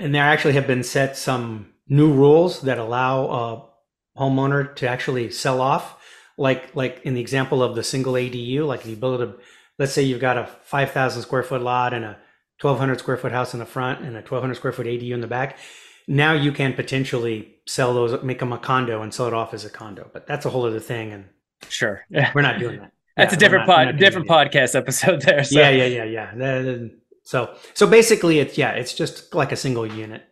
and 0.00 0.14
there 0.14 0.24
actually 0.24 0.54
have 0.54 0.66
been 0.66 0.82
set 0.82 1.16
some 1.16 1.72
new 1.88 2.12
rules 2.12 2.62
that 2.62 2.78
allow 2.78 3.26
a 3.26 4.20
homeowner 4.20 4.74
to 4.76 4.88
actually 4.88 5.30
sell 5.30 5.60
off, 5.60 5.96
like 6.36 6.74
like 6.74 7.00
in 7.04 7.14
the 7.14 7.20
example 7.20 7.62
of 7.62 7.74
the 7.74 7.82
single 7.82 8.14
ADU. 8.14 8.66
Like 8.66 8.80
if 8.80 8.86
you 8.86 8.96
build 8.96 9.20
a, 9.20 9.34
let's 9.78 9.92
say 9.92 10.02
you've 10.02 10.20
got 10.20 10.36
a 10.38 10.46
five 10.62 10.90
thousand 10.90 11.22
square 11.22 11.42
foot 11.42 11.62
lot 11.62 11.92
and 11.94 12.04
a 12.04 12.16
twelve 12.58 12.78
hundred 12.78 12.98
square 12.98 13.16
foot 13.16 13.32
house 13.32 13.52
in 13.54 13.60
the 13.60 13.66
front 13.66 14.00
and 14.00 14.16
a 14.16 14.22
twelve 14.22 14.42
hundred 14.42 14.54
square 14.56 14.72
foot 14.72 14.86
ADU 14.86 15.12
in 15.12 15.20
the 15.20 15.26
back. 15.26 15.58
Now 16.06 16.32
you 16.32 16.52
can 16.52 16.72
potentially 16.72 17.54
sell 17.66 17.92
those, 17.94 18.22
make 18.22 18.38
them 18.38 18.52
a 18.52 18.58
condo 18.58 19.02
and 19.02 19.12
sell 19.12 19.26
it 19.26 19.34
off 19.34 19.52
as 19.52 19.64
a 19.64 19.70
condo. 19.70 20.08
But 20.12 20.26
that's 20.26 20.46
a 20.46 20.50
whole 20.50 20.64
other 20.66 20.80
thing, 20.80 21.12
and 21.12 21.26
Sure. 21.68 22.04
we're 22.34 22.42
not 22.42 22.58
doing 22.58 22.80
that. 22.80 22.92
That's 23.16 23.32
Yeah, 23.32 23.36
a 23.36 23.40
different 23.40 23.66
not- 23.66 23.86
pod, 23.86 23.96
different 23.98 24.28
that. 24.28 24.52
podcast 24.52 24.76
episode 24.76 25.22
there. 25.22 25.42
So. 25.42 25.58
Yeah, 25.58 25.70
yeah, 25.70 26.04
yeah, 26.04 26.30
yeah. 26.36 26.76
So, 27.24 27.52
so 27.74 27.86
basically, 27.88 28.38
it's 28.38 28.56
yeah, 28.56 28.70
it's 28.72 28.94
just 28.94 29.34
like 29.34 29.50
a 29.50 29.56
single 29.56 29.84
unit. 29.84 30.22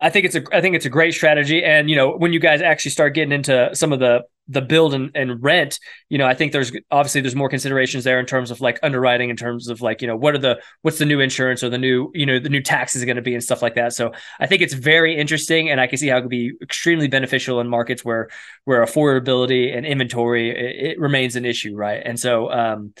I 0.00 0.08
think 0.10 0.24
it's 0.24 0.36
a 0.36 0.42
I 0.52 0.60
think 0.60 0.76
it's 0.76 0.86
a 0.86 0.88
great 0.90 1.14
strategy. 1.14 1.64
And 1.64 1.90
you 1.90 1.96
know, 1.96 2.12
when 2.16 2.32
you 2.32 2.38
guys 2.38 2.62
actually 2.62 2.92
start 2.92 3.12
getting 3.14 3.32
into 3.32 3.70
some 3.74 3.92
of 3.92 3.98
the 3.98 4.20
the 4.48 4.62
build 4.62 4.94
and, 4.94 5.10
and 5.14 5.42
rent, 5.42 5.80
you 6.08 6.18
know, 6.18 6.26
I 6.26 6.34
think 6.34 6.52
there's 6.52 6.72
obviously 6.90 7.20
there's 7.20 7.34
more 7.34 7.48
considerations 7.48 8.04
there 8.04 8.20
in 8.20 8.26
terms 8.26 8.50
of 8.50 8.60
like 8.60 8.78
underwriting, 8.82 9.28
in 9.28 9.36
terms 9.36 9.68
of 9.68 9.80
like, 9.80 10.00
you 10.02 10.06
know, 10.06 10.16
what 10.16 10.34
are 10.34 10.38
the 10.38 10.60
what's 10.82 10.98
the 10.98 11.04
new 11.04 11.20
insurance 11.20 11.64
or 11.64 11.68
the 11.68 11.78
new, 11.78 12.10
you 12.14 12.26
know, 12.26 12.38
the 12.38 12.48
new 12.48 12.62
taxes 12.62 13.04
going 13.04 13.16
to 13.16 13.22
be 13.22 13.34
and 13.34 13.42
stuff 13.42 13.62
like 13.62 13.74
that. 13.74 13.92
So 13.92 14.12
I 14.38 14.46
think 14.46 14.62
it's 14.62 14.74
very 14.74 15.16
interesting 15.16 15.68
and 15.70 15.80
I 15.80 15.86
can 15.88 15.98
see 15.98 16.08
how 16.08 16.18
it 16.18 16.20
could 16.22 16.30
be 16.30 16.52
extremely 16.62 17.08
beneficial 17.08 17.60
in 17.60 17.68
markets 17.68 18.04
where 18.04 18.28
where 18.64 18.84
affordability 18.84 19.76
and 19.76 19.84
inventory 19.84 20.50
it, 20.50 20.92
it 20.92 21.00
remains 21.00 21.36
an 21.36 21.44
issue, 21.44 21.74
right? 21.74 22.02
And 22.04 22.18
so 22.18 22.50
um 22.52 22.94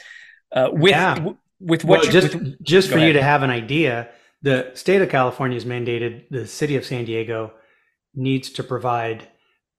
uh 0.52 0.68
with 0.72 0.90
Yeah. 0.90 1.14
w- 1.14 1.36
with 1.60 1.84
what 1.84 2.00
Well, 2.00 2.06
you, 2.06 2.12
just 2.12 2.34
with, 2.34 2.62
just 2.62 2.90
for 2.90 2.98
you 2.98 3.12
to 3.14 3.22
have 3.22 3.42
an 3.42 3.50
idea, 3.50 4.08
the 4.42 4.70
state 4.74 5.00
of 5.02 5.08
California 5.08 5.56
has 5.56 5.64
mandated 5.64 6.24
the 6.30 6.46
city 6.46 6.76
of 6.76 6.84
San 6.84 7.04
Diego 7.04 7.52
needs 8.14 8.50
to 8.50 8.62
provide 8.62 9.28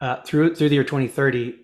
uh, 0.01 0.21
through 0.21 0.55
through 0.55 0.69
the 0.69 0.75
year 0.75 0.83
2030 0.83 1.55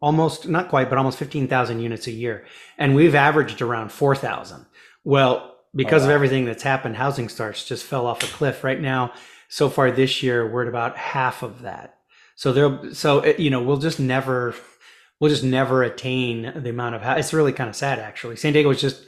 almost 0.00 0.48
not 0.48 0.68
quite, 0.68 0.88
but 0.88 0.98
almost 0.98 1.18
15,000 1.18 1.80
units 1.80 2.06
a 2.06 2.12
year, 2.12 2.44
and 2.76 2.94
we've 2.94 3.14
averaged 3.14 3.60
around 3.60 3.90
4,000. 3.90 4.64
Well, 5.04 5.56
because 5.74 6.02
of 6.02 6.08
wow. 6.08 6.14
everything 6.14 6.44
that's 6.44 6.62
happened, 6.62 6.96
housing 6.96 7.28
starts 7.28 7.64
just 7.64 7.84
fell 7.84 8.06
off 8.06 8.22
a 8.22 8.26
cliff. 8.26 8.64
Right 8.64 8.80
now, 8.80 9.12
so 9.48 9.68
far 9.68 9.90
this 9.90 10.22
year, 10.22 10.46
we're 10.46 10.62
at 10.62 10.68
about 10.68 10.96
half 10.96 11.42
of 11.42 11.62
that. 11.62 11.98
So 12.36 12.52
there, 12.52 12.94
so 12.94 13.20
it, 13.20 13.40
you 13.40 13.50
know, 13.50 13.62
we'll 13.62 13.78
just 13.78 13.98
never, 13.98 14.54
we'll 15.18 15.30
just 15.30 15.44
never 15.44 15.82
attain 15.82 16.52
the 16.54 16.70
amount 16.70 16.94
of. 16.94 17.18
It's 17.18 17.32
really 17.32 17.52
kind 17.52 17.68
of 17.68 17.76
sad, 17.76 17.98
actually. 17.98 18.36
San 18.36 18.52
Diego 18.52 18.68
was 18.68 18.80
just 18.80 19.04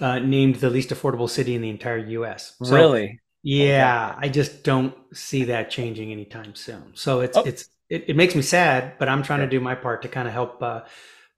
uh, 0.00 0.18
named 0.18 0.56
the 0.56 0.70
least 0.70 0.90
affordable 0.90 1.28
city 1.28 1.54
in 1.54 1.62
the 1.62 1.70
entire 1.70 1.98
U.S. 1.98 2.54
So, 2.62 2.74
really 2.74 3.20
yeah, 3.46 4.16
I 4.18 4.30
just 4.30 4.64
don't 4.64 4.94
see 5.12 5.44
that 5.44 5.70
changing 5.70 6.10
anytime 6.10 6.54
soon. 6.54 6.92
So 6.94 7.20
it's 7.20 7.36
Oh. 7.36 7.42
it's 7.44 7.68
it, 7.94 8.04
it 8.08 8.16
makes 8.16 8.34
me 8.34 8.42
sad, 8.42 8.94
but 8.98 9.08
I'm 9.08 9.22
trying 9.22 9.40
to 9.40 9.46
do 9.46 9.60
my 9.60 9.74
part 9.74 10.02
to 10.02 10.08
kind 10.08 10.26
of 10.28 10.34
help 10.34 10.62
uh, 10.62 10.82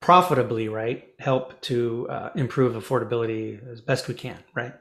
profitably, 0.00 0.68
right? 0.68 1.04
Help 1.18 1.60
to 1.62 2.08
uh, 2.08 2.30
improve 2.34 2.74
affordability 2.82 3.66
as 3.70 3.80
best 3.80 4.08
we 4.08 4.14
can, 4.14 4.38
right? 4.54 4.74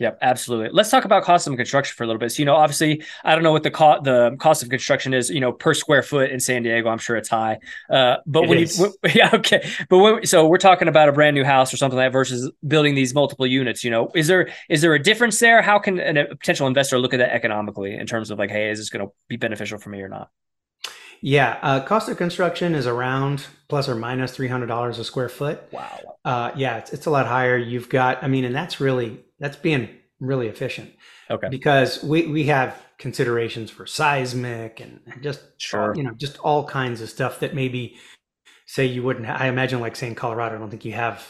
Yep, 0.00 0.18
absolutely. 0.22 0.70
Let's 0.72 0.90
talk 0.90 1.04
about 1.04 1.24
cost 1.24 1.48
of 1.48 1.56
construction 1.56 1.92
for 1.96 2.04
a 2.04 2.06
little 2.06 2.20
bit. 2.20 2.30
So, 2.30 2.38
you 2.38 2.44
know, 2.46 2.54
obviously, 2.54 3.02
I 3.24 3.34
don't 3.34 3.42
know 3.42 3.50
what 3.50 3.64
the 3.64 3.70
cost 3.72 4.04
the 4.04 4.36
cost 4.38 4.62
of 4.62 4.68
construction 4.68 5.12
is, 5.12 5.28
you 5.28 5.40
know, 5.40 5.50
per 5.50 5.74
square 5.74 6.04
foot 6.04 6.30
in 6.30 6.38
San 6.38 6.62
Diego. 6.62 6.88
I'm 6.88 6.98
sure 6.98 7.16
it's 7.16 7.28
high. 7.28 7.58
Uh, 7.90 8.18
but 8.24 8.44
It 8.44 8.48
when 8.48 8.58
is. 8.58 8.78
you, 8.78 8.84
when- 9.02 9.12
yeah, 9.16 9.30
okay. 9.34 9.68
But 9.88 9.98
when, 9.98 10.24
so 10.24 10.46
we're 10.46 10.58
talking 10.58 10.86
about 10.86 11.08
a 11.08 11.12
brand 11.12 11.34
new 11.34 11.42
house 11.42 11.74
or 11.74 11.78
something 11.78 11.96
like 11.96 12.06
that 12.06 12.12
versus 12.12 12.48
building 12.64 12.94
these 12.94 13.12
multiple 13.12 13.44
units. 13.44 13.82
You 13.82 13.90
know, 13.90 14.08
is 14.14 14.28
there 14.28 14.50
is 14.68 14.82
there 14.82 14.94
a 14.94 15.02
difference 15.02 15.40
there? 15.40 15.62
How 15.62 15.80
can 15.80 15.98
an- 15.98 16.16
a 16.16 16.26
potential 16.28 16.68
investor 16.68 16.96
look 17.00 17.12
at 17.12 17.16
that 17.16 17.34
economically 17.34 17.94
in 17.96 18.06
terms 18.06 18.30
of 18.30 18.38
like, 18.38 18.50
hey, 18.52 18.70
is 18.70 18.78
this 18.78 18.90
going 18.90 19.04
to 19.04 19.12
be 19.26 19.36
beneficial 19.36 19.78
for 19.78 19.90
me 19.90 20.00
or 20.00 20.08
not? 20.08 20.30
Yeah, 21.20 21.58
uh, 21.62 21.80
cost 21.80 22.08
of 22.08 22.16
construction 22.16 22.74
is 22.74 22.86
around 22.86 23.46
plus 23.68 23.88
or 23.88 23.94
minus 23.94 24.32
three 24.32 24.48
hundred 24.48 24.66
dollars 24.66 24.98
a 24.98 25.04
square 25.04 25.28
foot. 25.28 25.62
Wow. 25.72 26.16
Uh, 26.24 26.50
yeah, 26.56 26.76
it's 26.78 26.92
it's 26.92 27.06
a 27.06 27.10
lot 27.10 27.26
higher. 27.26 27.56
You've 27.56 27.88
got, 27.88 28.22
I 28.22 28.28
mean, 28.28 28.44
and 28.44 28.54
that's 28.54 28.80
really 28.80 29.24
that's 29.38 29.56
being 29.56 29.88
really 30.20 30.48
efficient. 30.48 30.90
Okay. 31.30 31.48
because 31.50 32.02
we 32.02 32.26
we 32.26 32.44
have 32.44 32.74
considerations 32.98 33.70
for 33.70 33.86
seismic 33.86 34.80
and 34.80 35.00
just 35.22 35.40
Sure. 35.58 35.92
you 35.94 36.02
know 36.02 36.12
just 36.12 36.38
all 36.38 36.64
kinds 36.64 37.00
of 37.02 37.10
stuff 37.10 37.40
that 37.40 37.54
maybe 37.54 37.96
say 38.66 38.86
you 38.86 39.02
wouldn't 39.02 39.26
ha- 39.26 39.36
i 39.38 39.46
imagine 39.46 39.78
like 39.78 39.94
say 39.94 40.06
in 40.08 40.14
colorado 40.14 40.56
i 40.56 40.58
don't 40.58 40.70
think 40.70 40.84
you 40.86 40.92
have 40.94 41.24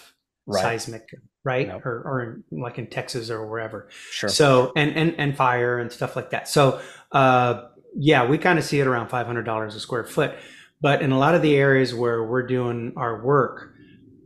Right. 0.46 0.62
seismic 0.62 1.08
right 1.44 1.66
No. 1.68 1.80
or, 1.84 1.92
or 2.06 2.22
in, 2.52 2.60
like 2.62 2.78
in 2.78 2.86
texas 2.86 3.28
or 3.28 3.44
wherever 3.46 3.88
Sure. 4.12 4.30
so 4.30 4.72
and 4.76 4.92
and 4.96 5.14
and 5.18 5.36
fire 5.36 5.78
and 5.80 5.90
stuff 5.92 6.14
like 6.16 6.30
that 6.30 6.46
so 6.48 6.80
uh 7.12 7.64
yeah 7.96 8.24
we 8.26 8.38
kind 8.38 8.58
of 8.58 8.64
see 8.64 8.80
it 8.80 8.86
around 8.86 9.08
$500 9.08 9.66
a 9.66 9.70
square 9.80 10.04
foot 10.04 10.34
but 10.80 11.02
in 11.02 11.10
a 11.12 11.18
lot 11.18 11.34
of 11.34 11.42
the 11.42 11.56
areas 11.56 11.94
where 11.94 12.22
we're 12.24 12.46
doing 12.46 12.92
our 12.96 13.24
work 13.24 13.74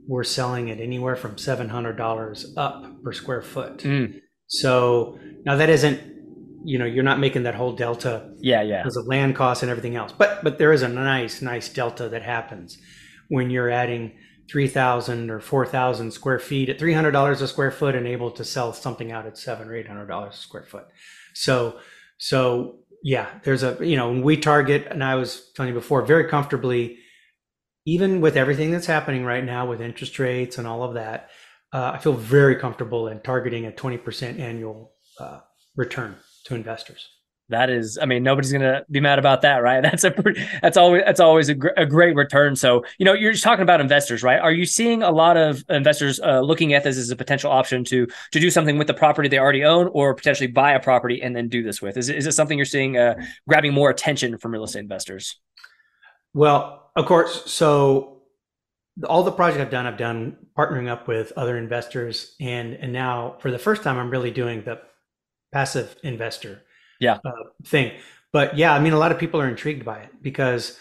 we're 0.08 0.24
selling 0.24 0.68
it 0.68 0.80
anywhere 0.80 1.16
from 1.16 1.36
$700 1.36 2.44
up 2.56 3.02
per 3.02 3.12
square 3.12 3.42
foot 3.42 3.78
Mm, 3.78 4.20
so 4.52 5.18
now 5.46 5.56
that 5.56 5.70
isn't, 5.70 5.98
you 6.64 6.78
know, 6.78 6.84
you're 6.84 7.02
not 7.02 7.18
making 7.18 7.44
that 7.44 7.54
whole 7.54 7.72
delta 7.74 8.30
yeah. 8.38 8.62
Yeah. 8.62 8.82
because 8.82 8.96
of 8.96 9.06
land 9.06 9.34
costs 9.34 9.62
and 9.62 9.70
everything 9.70 9.96
else. 9.96 10.12
But 10.12 10.44
but 10.44 10.58
there 10.58 10.72
is 10.72 10.82
a 10.82 10.88
nice 10.88 11.40
nice 11.40 11.68
delta 11.70 12.08
that 12.10 12.22
happens 12.22 12.78
when 13.28 13.48
you're 13.50 13.70
adding 13.70 14.12
three 14.50 14.68
thousand 14.68 15.30
or 15.30 15.40
four 15.40 15.64
thousand 15.64 16.10
square 16.12 16.38
feet 16.38 16.68
at 16.68 16.78
three 16.78 16.92
hundred 16.92 17.12
dollars 17.12 17.40
a 17.40 17.48
square 17.48 17.70
foot 17.70 17.94
and 17.94 18.06
able 18.06 18.30
to 18.32 18.44
sell 18.44 18.72
something 18.74 19.10
out 19.10 19.24
at 19.26 19.38
seven 19.38 19.68
or 19.68 19.74
eight 19.74 19.88
hundred 19.88 20.06
dollars 20.06 20.34
a 20.34 20.38
square 20.38 20.64
foot. 20.64 20.86
So 21.34 21.78
so 22.18 22.76
yeah, 23.02 23.28
there's 23.42 23.62
a 23.62 23.76
you 23.80 23.96
know 23.96 24.08
when 24.08 24.22
we 24.22 24.36
target, 24.36 24.86
and 24.90 25.02
I 25.02 25.16
was 25.16 25.50
telling 25.54 25.72
you 25.72 25.78
before, 25.78 26.02
very 26.02 26.28
comfortably, 26.28 26.98
even 27.84 28.20
with 28.20 28.36
everything 28.36 28.70
that's 28.70 28.86
happening 28.86 29.24
right 29.24 29.44
now 29.44 29.66
with 29.66 29.80
interest 29.80 30.18
rates 30.18 30.58
and 30.58 30.66
all 30.66 30.82
of 30.82 30.94
that, 30.94 31.30
uh, 31.72 31.92
I 31.94 31.98
feel 31.98 32.12
very 32.12 32.56
comfortable 32.56 33.08
in 33.08 33.20
targeting 33.20 33.66
a 33.66 33.72
twenty 33.72 33.98
percent 33.98 34.38
annual 34.38 34.92
uh, 35.18 35.40
return 35.76 36.16
to 36.44 36.54
investors. 36.54 37.08
That 37.52 37.70
is 37.70 37.98
i 38.00 38.04
mean 38.04 38.22
nobody's 38.22 38.52
gonna 38.52 38.84
be 38.90 39.00
mad 39.00 39.18
about 39.18 39.42
that 39.42 39.62
right? 39.62 39.82
That's 39.92 40.04
a 40.04 40.10
pretty, 40.10 40.44
that's 40.60 40.76
always 40.76 41.02
that's 41.04 41.20
always 41.20 41.48
a, 41.48 41.54
gr- 41.54 41.68
a, 41.76 41.86
great 41.86 42.14
return. 42.16 42.56
So 42.56 42.84
you 42.98 43.04
know 43.04 43.12
you're 43.12 43.32
just 43.32 43.44
talking 43.44 43.62
about 43.62 43.80
investors 43.80 44.22
right? 44.22 44.40
Are 44.40 44.52
you 44.52 44.66
seeing 44.66 45.02
a 45.02 45.10
lot 45.10 45.36
of 45.36 45.64
investors 45.68 46.20
uh, 46.20 46.40
looking 46.40 46.72
at 46.74 46.84
this 46.84 46.96
as 46.96 47.10
a 47.10 47.16
potential 47.16 47.50
option 47.50 47.84
to 47.84 48.06
to 48.06 48.40
do 48.40 48.50
something 48.50 48.78
with 48.78 48.86
the 48.86 48.94
property 48.94 49.28
they 49.28 49.38
already 49.38 49.64
own 49.64 49.88
or 49.92 50.14
potentially 50.14 50.46
buy 50.46 50.72
a 50.72 50.80
property 50.80 51.22
and 51.22 51.36
then 51.36 51.48
do 51.48 51.62
this 51.62 51.80
with? 51.80 51.96
Is, 51.96 52.08
is 52.08 52.26
it 52.26 52.32
something 52.32 52.58
you're 52.58 52.64
seeing 52.64 52.96
uh, 52.96 53.14
grabbing 53.48 53.72
more 53.72 53.90
attention 53.90 54.38
from 54.38 54.52
real 54.52 54.64
estate 54.64 54.80
investors? 54.80 55.38
Well 56.34 56.90
of 56.96 57.06
course 57.06 57.50
so 57.50 58.22
all 59.08 59.22
the 59.22 59.32
projects 59.32 59.62
I've 59.62 59.70
done, 59.70 59.86
I've 59.86 59.96
done 59.96 60.36
partnering 60.56 60.88
up 60.88 61.08
with 61.08 61.32
other 61.36 61.56
investors, 61.56 62.34
and 62.40 62.74
and 62.74 62.92
now 62.92 63.36
for 63.40 63.50
the 63.50 63.58
first 63.58 63.82
time, 63.82 63.98
I'm 63.98 64.10
really 64.10 64.30
doing 64.30 64.62
the 64.64 64.82
passive 65.50 65.96
investor 66.02 66.62
yeah 67.02 67.18
uh, 67.24 67.32
thing. 67.64 67.92
But 68.32 68.56
yeah, 68.56 68.72
I 68.72 68.80
mean, 68.80 68.94
a 68.94 68.98
lot 68.98 69.12
of 69.12 69.18
people 69.18 69.40
are 69.40 69.48
intrigued 69.48 69.84
by 69.84 69.98
it 69.98 70.10
because 70.22 70.78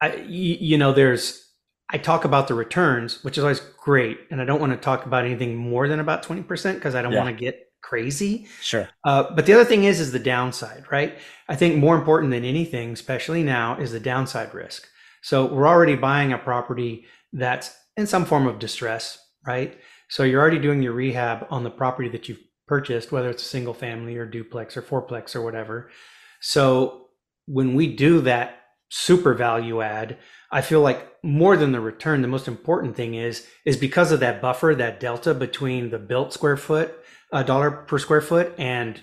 I, 0.00 0.16
you, 0.16 0.78
know, 0.78 0.92
there's 0.92 1.46
I 1.90 1.98
talk 1.98 2.24
about 2.24 2.48
the 2.48 2.54
returns, 2.54 3.22
which 3.22 3.36
is 3.36 3.44
always 3.44 3.60
great, 3.60 4.18
and 4.30 4.40
I 4.40 4.44
don't 4.44 4.60
want 4.60 4.72
to 4.72 4.78
talk 4.78 5.06
about 5.06 5.24
anything 5.24 5.56
more 5.56 5.86
than 5.86 6.00
about 6.00 6.22
twenty 6.22 6.42
percent 6.42 6.78
because 6.78 6.94
I 6.94 7.02
don't 7.02 7.12
yeah. 7.12 7.22
want 7.22 7.36
to 7.36 7.44
get 7.44 7.70
crazy. 7.82 8.48
Sure. 8.60 8.88
Uh, 9.04 9.24
but 9.34 9.46
the 9.46 9.52
other 9.52 9.64
thing 9.64 9.84
is, 9.84 10.00
is 10.00 10.12
the 10.12 10.18
downside, 10.18 10.84
right? 10.90 11.18
I 11.48 11.56
think 11.56 11.76
more 11.76 11.94
important 11.94 12.32
than 12.32 12.44
anything, 12.44 12.92
especially 12.92 13.42
now, 13.42 13.78
is 13.78 13.92
the 13.92 14.00
downside 14.00 14.54
risk. 14.54 14.88
So 15.22 15.46
we're 15.46 15.68
already 15.68 15.94
buying 15.94 16.32
a 16.32 16.38
property 16.38 17.06
that's 17.32 17.76
in 17.96 18.06
some 18.06 18.24
form 18.24 18.46
of 18.46 18.58
distress, 18.58 19.18
right? 19.46 19.78
So 20.08 20.22
you're 20.22 20.40
already 20.40 20.58
doing 20.58 20.82
your 20.82 20.92
rehab 20.92 21.46
on 21.50 21.64
the 21.64 21.70
property 21.70 22.08
that 22.10 22.28
you've 22.28 22.40
purchased, 22.66 23.12
whether 23.12 23.30
it's 23.30 23.44
a 23.44 23.48
single 23.48 23.74
family 23.74 24.16
or 24.16 24.26
duplex 24.26 24.76
or 24.76 24.82
fourplex 24.82 25.34
or 25.36 25.42
whatever. 25.42 25.90
So 26.40 27.08
when 27.46 27.74
we 27.74 27.94
do 27.94 28.20
that 28.22 28.60
super 28.88 29.34
value 29.34 29.82
add, 29.82 30.18
I 30.50 30.60
feel 30.60 30.80
like 30.80 31.06
more 31.22 31.56
than 31.56 31.72
the 31.72 31.80
return, 31.80 32.22
the 32.22 32.28
most 32.28 32.48
important 32.48 32.96
thing 32.96 33.14
is 33.14 33.46
is 33.64 33.76
because 33.76 34.12
of 34.12 34.20
that 34.20 34.40
buffer, 34.40 34.74
that 34.74 35.00
delta 35.00 35.34
between 35.34 35.90
the 35.90 35.98
built 35.98 36.32
square 36.32 36.56
foot, 36.56 36.94
a 37.32 37.36
uh, 37.36 37.42
dollar 37.42 37.70
per 37.70 37.98
square 37.98 38.20
foot, 38.20 38.54
and 38.58 39.02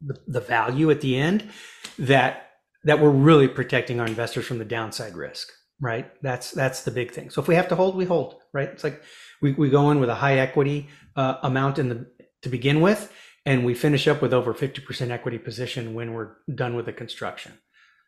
the, 0.00 0.16
the 0.26 0.40
value 0.40 0.90
at 0.90 1.00
the 1.00 1.16
end, 1.16 1.50
that 1.98 2.50
that 2.84 3.00
we're 3.00 3.10
really 3.10 3.48
protecting 3.48 4.00
our 4.00 4.06
investors 4.06 4.46
from 4.46 4.58
the 4.58 4.64
downside 4.64 5.16
risk, 5.16 5.52
right? 5.80 6.10
That's 6.22 6.50
that's 6.52 6.82
the 6.82 6.90
big 6.90 7.12
thing. 7.12 7.30
So 7.30 7.40
if 7.40 7.48
we 7.48 7.54
have 7.56 7.68
to 7.68 7.76
hold, 7.76 7.96
we 7.96 8.04
hold, 8.04 8.36
right? 8.52 8.68
It's 8.68 8.84
like 8.84 9.02
we, 9.40 9.52
we 9.52 9.70
go 9.70 9.90
in 9.90 10.00
with 10.00 10.08
a 10.08 10.14
high 10.14 10.38
equity 10.38 10.88
uh, 11.16 11.36
amount 11.42 11.78
in 11.78 11.88
the 11.88 12.06
to 12.42 12.48
begin 12.48 12.80
with, 12.80 13.12
and 13.46 13.64
we 13.64 13.74
finish 13.74 14.06
up 14.06 14.22
with 14.22 14.32
over 14.32 14.54
50% 14.54 15.10
equity 15.10 15.38
position 15.38 15.94
when 15.94 16.12
we're 16.12 16.36
done 16.54 16.76
with 16.76 16.86
the 16.86 16.92
construction. 16.92 17.52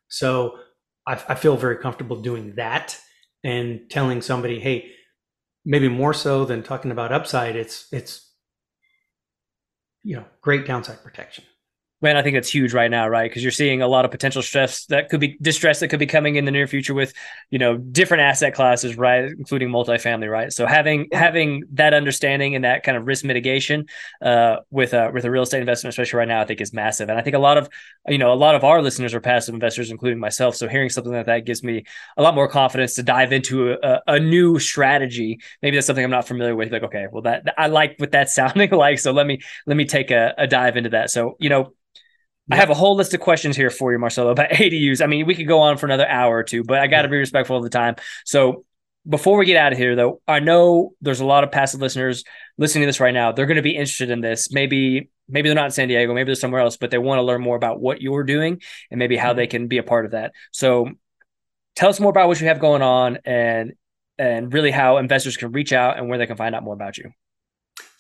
So 0.09 0.59
I, 1.07 1.21
I 1.29 1.35
feel 1.35 1.57
very 1.57 1.77
comfortable 1.77 2.21
doing 2.21 2.55
that 2.57 2.99
and 3.43 3.91
telling 3.91 4.23
somebody, 4.23 4.61
hey, 4.61 4.93
maybe 5.65 5.89
more 5.89 6.15
so 6.15 6.45
than 6.45 6.63
talking 6.63 6.91
about 6.91 7.13
upside, 7.13 7.57
it's 7.57 7.87
it's 7.93 8.31
you 10.03 10.17
know 10.17 10.25
great 10.43 10.67
downside 10.67 11.03
protection 11.03 11.45
man, 12.05 12.19
I 12.19 12.23
think 12.23 12.37
that's 12.37 12.53
huge 12.53 12.75
right 12.75 12.91
now, 12.91 13.09
right? 13.09 13.31
Because 13.31 13.43
you're 13.43 13.51
seeing 13.51 13.81
a 13.81 13.89
lot 13.89 14.05
of 14.05 14.11
potential 14.11 14.43
stress 14.43 14.85
that 14.87 15.09
could 15.09 15.21
be 15.21 15.39
distress 15.41 15.81
that 15.81 15.89
could 15.89 15.99
be 15.99 16.07
coming 16.07 16.37
in 16.37 16.45
the 16.45 16.51
near 16.51 16.67
future 16.67 16.93
with, 16.93 17.15
you 17.51 17.59
know, 17.59 17.79
different 17.79 18.21
asset 18.21 18.55
classes, 18.55 18.99
right, 18.99 19.25
including 19.25 19.71
multifamily, 19.71 20.31
right? 20.31 20.53
So 20.53 20.67
having 20.67 21.09
having 21.13 21.65
that 21.73 21.95
understanding 21.95 22.55
and 22.55 22.65
that 22.65 22.83
kind 22.83 22.99
of 22.99 23.07
risk 23.07 23.25
mitigation 23.25 23.87
uh, 24.21 24.57
with 24.71 24.93
a 24.93 25.11
with 25.15 25.25
a 25.25 25.31
real 25.31 25.45
estate 25.45 25.61
investment, 25.61 25.95
especially 25.95 26.19
right 26.19 26.29
now, 26.29 26.43
I 26.43 26.45
think 26.45 26.61
is 26.61 26.75
massive. 26.75 27.09
And 27.09 27.19
I 27.19 27.23
think 27.23 27.37
a 27.37 27.39
lot 27.39 27.57
of 27.57 27.71
you 28.07 28.19
know 28.19 28.35
a 28.35 28.37
lot 28.37 28.55
of 28.55 28.65
our 28.65 28.83
listeners 28.83 29.15
are 29.15 29.21
passive 29.21 29.55
investors, 29.55 29.91
including 29.91 30.19
myself. 30.19 30.57
So 30.57 30.69
hearing 30.69 30.91
something 30.91 31.13
like 31.13 31.25
that 31.25 31.47
gives 31.47 31.65
me 31.65 31.85
a 32.19 32.23
lot 32.23 32.35
more 32.35 32.49
confidence 32.49 32.97
to 32.97 33.03
dive 33.03 33.33
into 33.33 33.73
a, 33.83 34.03
a 34.07 34.21
new 34.21 34.59
strategy. 34.59 35.41
Maybe 35.63 35.79
that's 35.79 35.87
something 35.87 36.05
I'm 36.05 36.11
not 36.11 36.29
familiar 36.29 36.55
with. 36.55 36.71
Like, 36.71 36.83
okay, 36.83 37.07
well 37.11 37.23
that 37.23 37.55
I 37.57 37.69
like 37.69 37.95
what 37.97 38.13
that's 38.13 38.35
sounding 38.41 38.73
like. 38.73 38.99
So 38.99 39.13
let 39.13 39.27
me 39.27 39.41
let 39.67 39.79
me 39.79 39.87
take 39.87 40.11
a, 40.11 40.35
a 40.37 40.47
dive 40.47 40.77
into 40.77 40.91
that. 40.91 41.09
So 41.09 41.39
you 41.41 41.49
know 41.49 41.73
I 42.51 42.57
have 42.57 42.71
a 42.71 42.75
whole 42.75 42.97
list 42.97 43.15
of 43.15 43.21
questions 43.21 43.57
here 43.57 43.71
for 43.71 43.93
you, 43.93 43.99
Marcelo, 43.99 44.31
about 44.31 44.51
ADUs. 44.51 45.03
I 45.03 45.07
mean, 45.07 45.27
we 45.27 45.35
could 45.35 45.49
go 45.49 45.61
on 45.61 45.79
for 45.79 45.87
another 45.87 46.07
hour 46.07 46.37
or 46.37 46.43
two, 46.43 46.63
but 46.63 46.79
I 46.79 46.87
got 46.87 47.03
to 47.03 47.09
be 47.09 47.17
respectful 47.17 47.57
of 47.57 47.63
the 47.63 47.71
time. 47.71 47.97
So 48.25 48.65
before 49.09 49.39
we 49.39 49.47
get 49.47 49.57
out 49.57 49.73
of 49.73 49.79
here, 49.79 49.97
though, 49.97 50.21
I 50.29 50.41
know 50.41 50.95
there's 51.01 51.21
a 51.21 51.27
lot 51.27 51.45
of 51.45 51.53
passive 51.53 51.81
listeners 51.81 52.25
listening 52.59 52.83
to 52.83 52.87
this 52.87 53.01
right 53.01 53.15
now. 53.15 53.33
They're 53.33 53.47
going 53.47 53.57
to 53.57 53.63
be 53.63 53.77
interested 53.77 54.11
in 54.11 54.21
this. 54.21 54.53
Maybe, 54.53 55.11
maybe 55.29 55.49
they're 55.49 55.57
not 55.57 55.67
in 55.67 55.71
San 55.71 55.89
Diego, 55.89 56.15
maybe 56.15 56.27
they're 56.27 56.35
somewhere 56.35 56.61
else, 56.61 56.77
but 56.77 56.91
they 56.91 56.99
want 56.99 57.19
to 57.19 57.23
learn 57.23 57.41
more 57.41 57.57
about 57.57 57.81
what 57.81 58.03
you're 58.03 58.25
doing 58.25 58.61
and 58.91 58.99
maybe 58.99 59.17
how 59.17 59.33
they 59.33 59.45
mm-hmm. 59.45 59.51
can 59.51 59.69
be 59.69 59.79
a 59.79 59.83
part 59.83 60.05
of 60.05 60.13
that. 60.13 60.33
So 60.53 60.91
tell 61.77 61.89
us 61.89 62.01
more 62.01 62.11
about 62.11 62.29
what 62.29 62.41
you 62.41 62.49
have 62.49 62.61
going 62.61 62.83
on 62.83 63.19
and 63.25 63.73
and 64.17 64.53
really 64.53 64.71
how 64.71 64.99
investors 64.99 65.37
can 65.37 65.51
reach 65.51 65.73
out 65.73 65.99
and 65.99 66.09
where 66.09 66.19
they 66.19 66.27
can 66.27 66.37
find 66.37 66.55
out 66.55 66.63
more 66.63 66.75
about 66.75 66.97
you. 66.97 67.11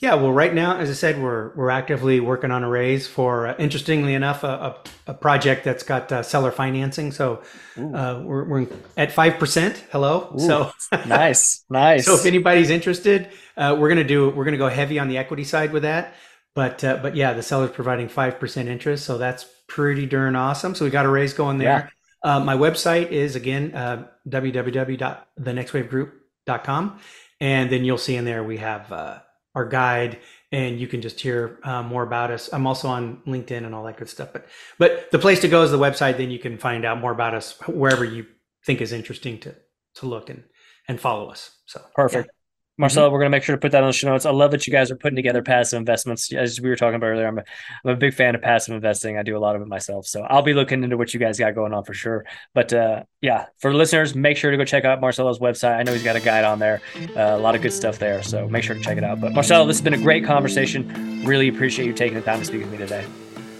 Yeah, 0.00 0.16
well, 0.16 0.32
right 0.32 0.52
now, 0.52 0.76
as 0.76 0.90
I 0.90 0.92
said, 0.92 1.22
we're 1.22 1.54
we're 1.54 1.70
actively 1.70 2.18
working 2.18 2.50
on 2.50 2.64
a 2.64 2.68
raise 2.68 3.06
for, 3.06 3.46
uh, 3.46 3.54
interestingly 3.58 4.14
enough, 4.14 4.42
a, 4.42 4.48
a, 4.48 4.76
a, 5.12 5.14
project 5.14 5.62
that's 5.64 5.84
got 5.84 6.10
uh, 6.10 6.20
seller 6.22 6.50
financing. 6.50 7.12
So 7.12 7.42
uh, 7.78 8.20
we're, 8.24 8.44
we're 8.44 8.66
at 8.96 9.12
five 9.12 9.38
percent. 9.38 9.84
Hello. 9.92 10.32
Ooh, 10.34 10.40
so 10.40 10.72
nice, 11.06 11.64
nice. 11.70 12.06
So 12.06 12.16
if 12.16 12.26
anybody's 12.26 12.70
interested, 12.70 13.30
uh, 13.56 13.76
we're 13.78 13.88
gonna 13.88 14.02
do 14.02 14.30
we're 14.30 14.44
gonna 14.44 14.56
go 14.56 14.68
heavy 14.68 14.98
on 14.98 15.06
the 15.08 15.16
equity 15.16 15.44
side 15.44 15.72
with 15.72 15.84
that. 15.84 16.14
But 16.54 16.82
uh, 16.82 16.98
but 17.00 17.14
yeah, 17.14 17.32
the 17.32 17.42
seller's 17.42 17.70
providing 17.70 18.08
five 18.08 18.40
percent 18.40 18.68
interest, 18.68 19.04
so 19.04 19.16
that's 19.16 19.46
pretty 19.68 20.06
darn 20.06 20.34
awesome. 20.34 20.74
So 20.74 20.84
we 20.84 20.90
got 20.90 21.06
a 21.06 21.10
raise 21.10 21.34
going 21.34 21.58
there. 21.58 21.92
Yeah. 22.24 22.36
Uh, 22.36 22.40
my 22.40 22.56
website 22.56 23.10
is 23.10 23.36
again 23.36 23.72
uh, 23.74 24.08
www.thenextwavegroup.com, 24.28 26.98
and 27.40 27.70
then 27.70 27.84
you'll 27.84 27.96
see 27.96 28.16
in 28.16 28.24
there 28.24 28.42
we 28.42 28.56
have 28.56 29.22
our 29.54 29.64
guide 29.64 30.18
and 30.52 30.78
you 30.78 30.86
can 30.86 31.02
just 31.02 31.20
hear 31.20 31.58
uh, 31.64 31.82
more 31.82 32.02
about 32.02 32.30
us. 32.30 32.48
I'm 32.52 32.66
also 32.66 32.88
on 32.88 33.20
LinkedIn 33.26 33.64
and 33.64 33.74
all 33.74 33.84
that 33.84 33.96
good 33.96 34.08
stuff. 34.08 34.32
But 34.32 34.46
but 34.78 35.10
the 35.10 35.18
place 35.18 35.40
to 35.40 35.48
go 35.48 35.62
is 35.62 35.70
the 35.70 35.78
website. 35.78 36.16
Then 36.16 36.30
you 36.30 36.38
can 36.38 36.58
find 36.58 36.84
out 36.84 37.00
more 37.00 37.12
about 37.12 37.34
us 37.34 37.58
wherever 37.66 38.04
you 38.04 38.26
think 38.64 38.80
is 38.80 38.92
interesting 38.92 39.38
to 39.40 39.54
to 39.96 40.06
look 40.06 40.30
and 40.30 40.44
and 40.88 41.00
follow 41.00 41.28
us. 41.28 41.50
So 41.66 41.80
perfect. 41.94 42.30
Marcelo, 42.76 43.06
mm-hmm. 43.06 43.12
we're 43.12 43.20
going 43.20 43.30
to 43.30 43.36
make 43.36 43.42
sure 43.44 43.54
to 43.54 43.60
put 43.60 43.72
that 43.72 43.82
on 43.82 43.88
the 43.88 43.92
show 43.92 44.08
notes. 44.08 44.26
I 44.26 44.30
love 44.30 44.50
that 44.50 44.66
you 44.66 44.72
guys 44.72 44.90
are 44.90 44.96
putting 44.96 45.14
together 45.16 45.42
passive 45.42 45.78
investments. 45.78 46.32
As 46.32 46.60
we 46.60 46.68
were 46.68 46.76
talking 46.76 46.96
about 46.96 47.06
earlier, 47.06 47.28
I'm 47.28 47.38
a, 47.38 47.44
I'm 47.84 47.90
a 47.92 47.96
big 47.96 48.14
fan 48.14 48.34
of 48.34 48.42
passive 48.42 48.74
investing. 48.74 49.16
I 49.16 49.22
do 49.22 49.36
a 49.36 49.38
lot 49.38 49.54
of 49.54 49.62
it 49.62 49.68
myself. 49.68 50.06
So 50.06 50.22
I'll 50.22 50.42
be 50.42 50.54
looking 50.54 50.82
into 50.82 50.96
what 50.96 51.14
you 51.14 51.20
guys 51.20 51.38
got 51.38 51.54
going 51.54 51.72
on 51.72 51.84
for 51.84 51.94
sure. 51.94 52.24
But 52.52 52.72
uh, 52.72 53.04
yeah, 53.20 53.46
for 53.58 53.72
listeners, 53.72 54.14
make 54.14 54.36
sure 54.36 54.50
to 54.50 54.56
go 54.56 54.64
check 54.64 54.84
out 54.84 55.00
Marcelo's 55.00 55.38
website. 55.38 55.76
I 55.76 55.82
know 55.84 55.92
he's 55.92 56.02
got 56.02 56.16
a 56.16 56.20
guide 56.20 56.44
on 56.44 56.58
there, 56.58 56.80
uh, 57.16 57.20
a 57.20 57.38
lot 57.38 57.54
of 57.54 57.62
good 57.62 57.72
stuff 57.72 57.98
there. 57.98 58.22
So 58.22 58.48
make 58.48 58.64
sure 58.64 58.74
to 58.74 58.82
check 58.82 58.98
it 58.98 59.04
out. 59.04 59.20
But 59.20 59.32
Marcelo, 59.32 59.66
this 59.66 59.76
has 59.76 59.82
been 59.82 59.94
a 59.94 59.98
great 59.98 60.24
conversation. 60.24 61.22
Really 61.24 61.48
appreciate 61.48 61.86
you 61.86 61.92
taking 61.92 62.16
the 62.16 62.22
time 62.22 62.40
to 62.40 62.44
speak 62.44 62.62
with 62.62 62.72
me 62.72 62.78
today. 62.78 63.06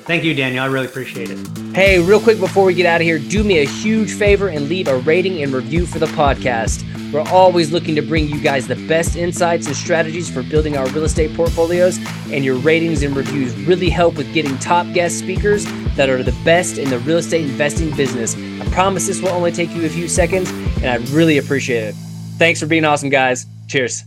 Thank 0.07 0.23
you, 0.23 0.35
Daniel. 0.35 0.63
I 0.63 0.67
really 0.67 0.87
appreciate 0.87 1.31
it. 1.31 1.39
Hey, 1.75 1.99
real 1.99 2.21
quick 2.21 2.39
before 2.39 2.65
we 2.65 2.75
get 2.75 2.85
out 2.85 3.01
of 3.01 3.07
here, 3.07 3.19
do 3.19 3.43
me 3.43 3.61
a 3.61 3.65
huge 3.67 4.13
favor 4.13 4.49
and 4.49 4.69
leave 4.69 4.87
a 4.87 4.99
rating 4.99 5.43
and 5.43 5.53
review 5.53 5.87
for 5.87 5.99
the 5.99 6.07
podcast. 6.07 6.85
We're 7.11 7.29
always 7.33 7.73
looking 7.73 7.95
to 7.95 8.03
bring 8.03 8.29
you 8.29 8.41
guys 8.41 8.67
the 8.67 8.77
best 8.87 9.17
insights 9.17 9.67
and 9.67 9.75
strategies 9.75 10.29
for 10.29 10.43
building 10.43 10.77
our 10.77 10.87
real 10.91 11.05
estate 11.05 11.35
portfolios, 11.35 11.99
and 12.31 12.45
your 12.45 12.57
ratings 12.57 13.03
and 13.03 13.17
reviews 13.17 13.55
really 13.67 13.89
help 13.89 14.17
with 14.17 14.33
getting 14.35 14.59
top 14.59 14.87
guest 14.93 15.19
speakers 15.21 15.65
that 15.95 16.11
are 16.11 16.23
the 16.23 16.37
best 16.45 16.77
in 16.77 16.91
the 16.91 16.99
real 17.01 17.19
estate 17.19 17.47
investing 17.47 17.95
business. 17.97 18.37
I 18.37 18.69
promise 18.73 19.07
this 19.07 19.23
will 19.23 19.31
only 19.31 19.53
take 19.53 19.71
you 19.71 19.87
a 19.87 19.89
few 19.89 20.09
seconds, 20.09 20.51
and 20.83 20.87
I 20.87 20.97
really 21.15 21.39
appreciate 21.39 21.85
it. 21.85 21.95
Thanks 22.37 22.61
for 22.61 22.67
being 22.67 22.85
awesome, 22.85 23.09
guys. 23.09 23.47
Cheers. 23.69 24.05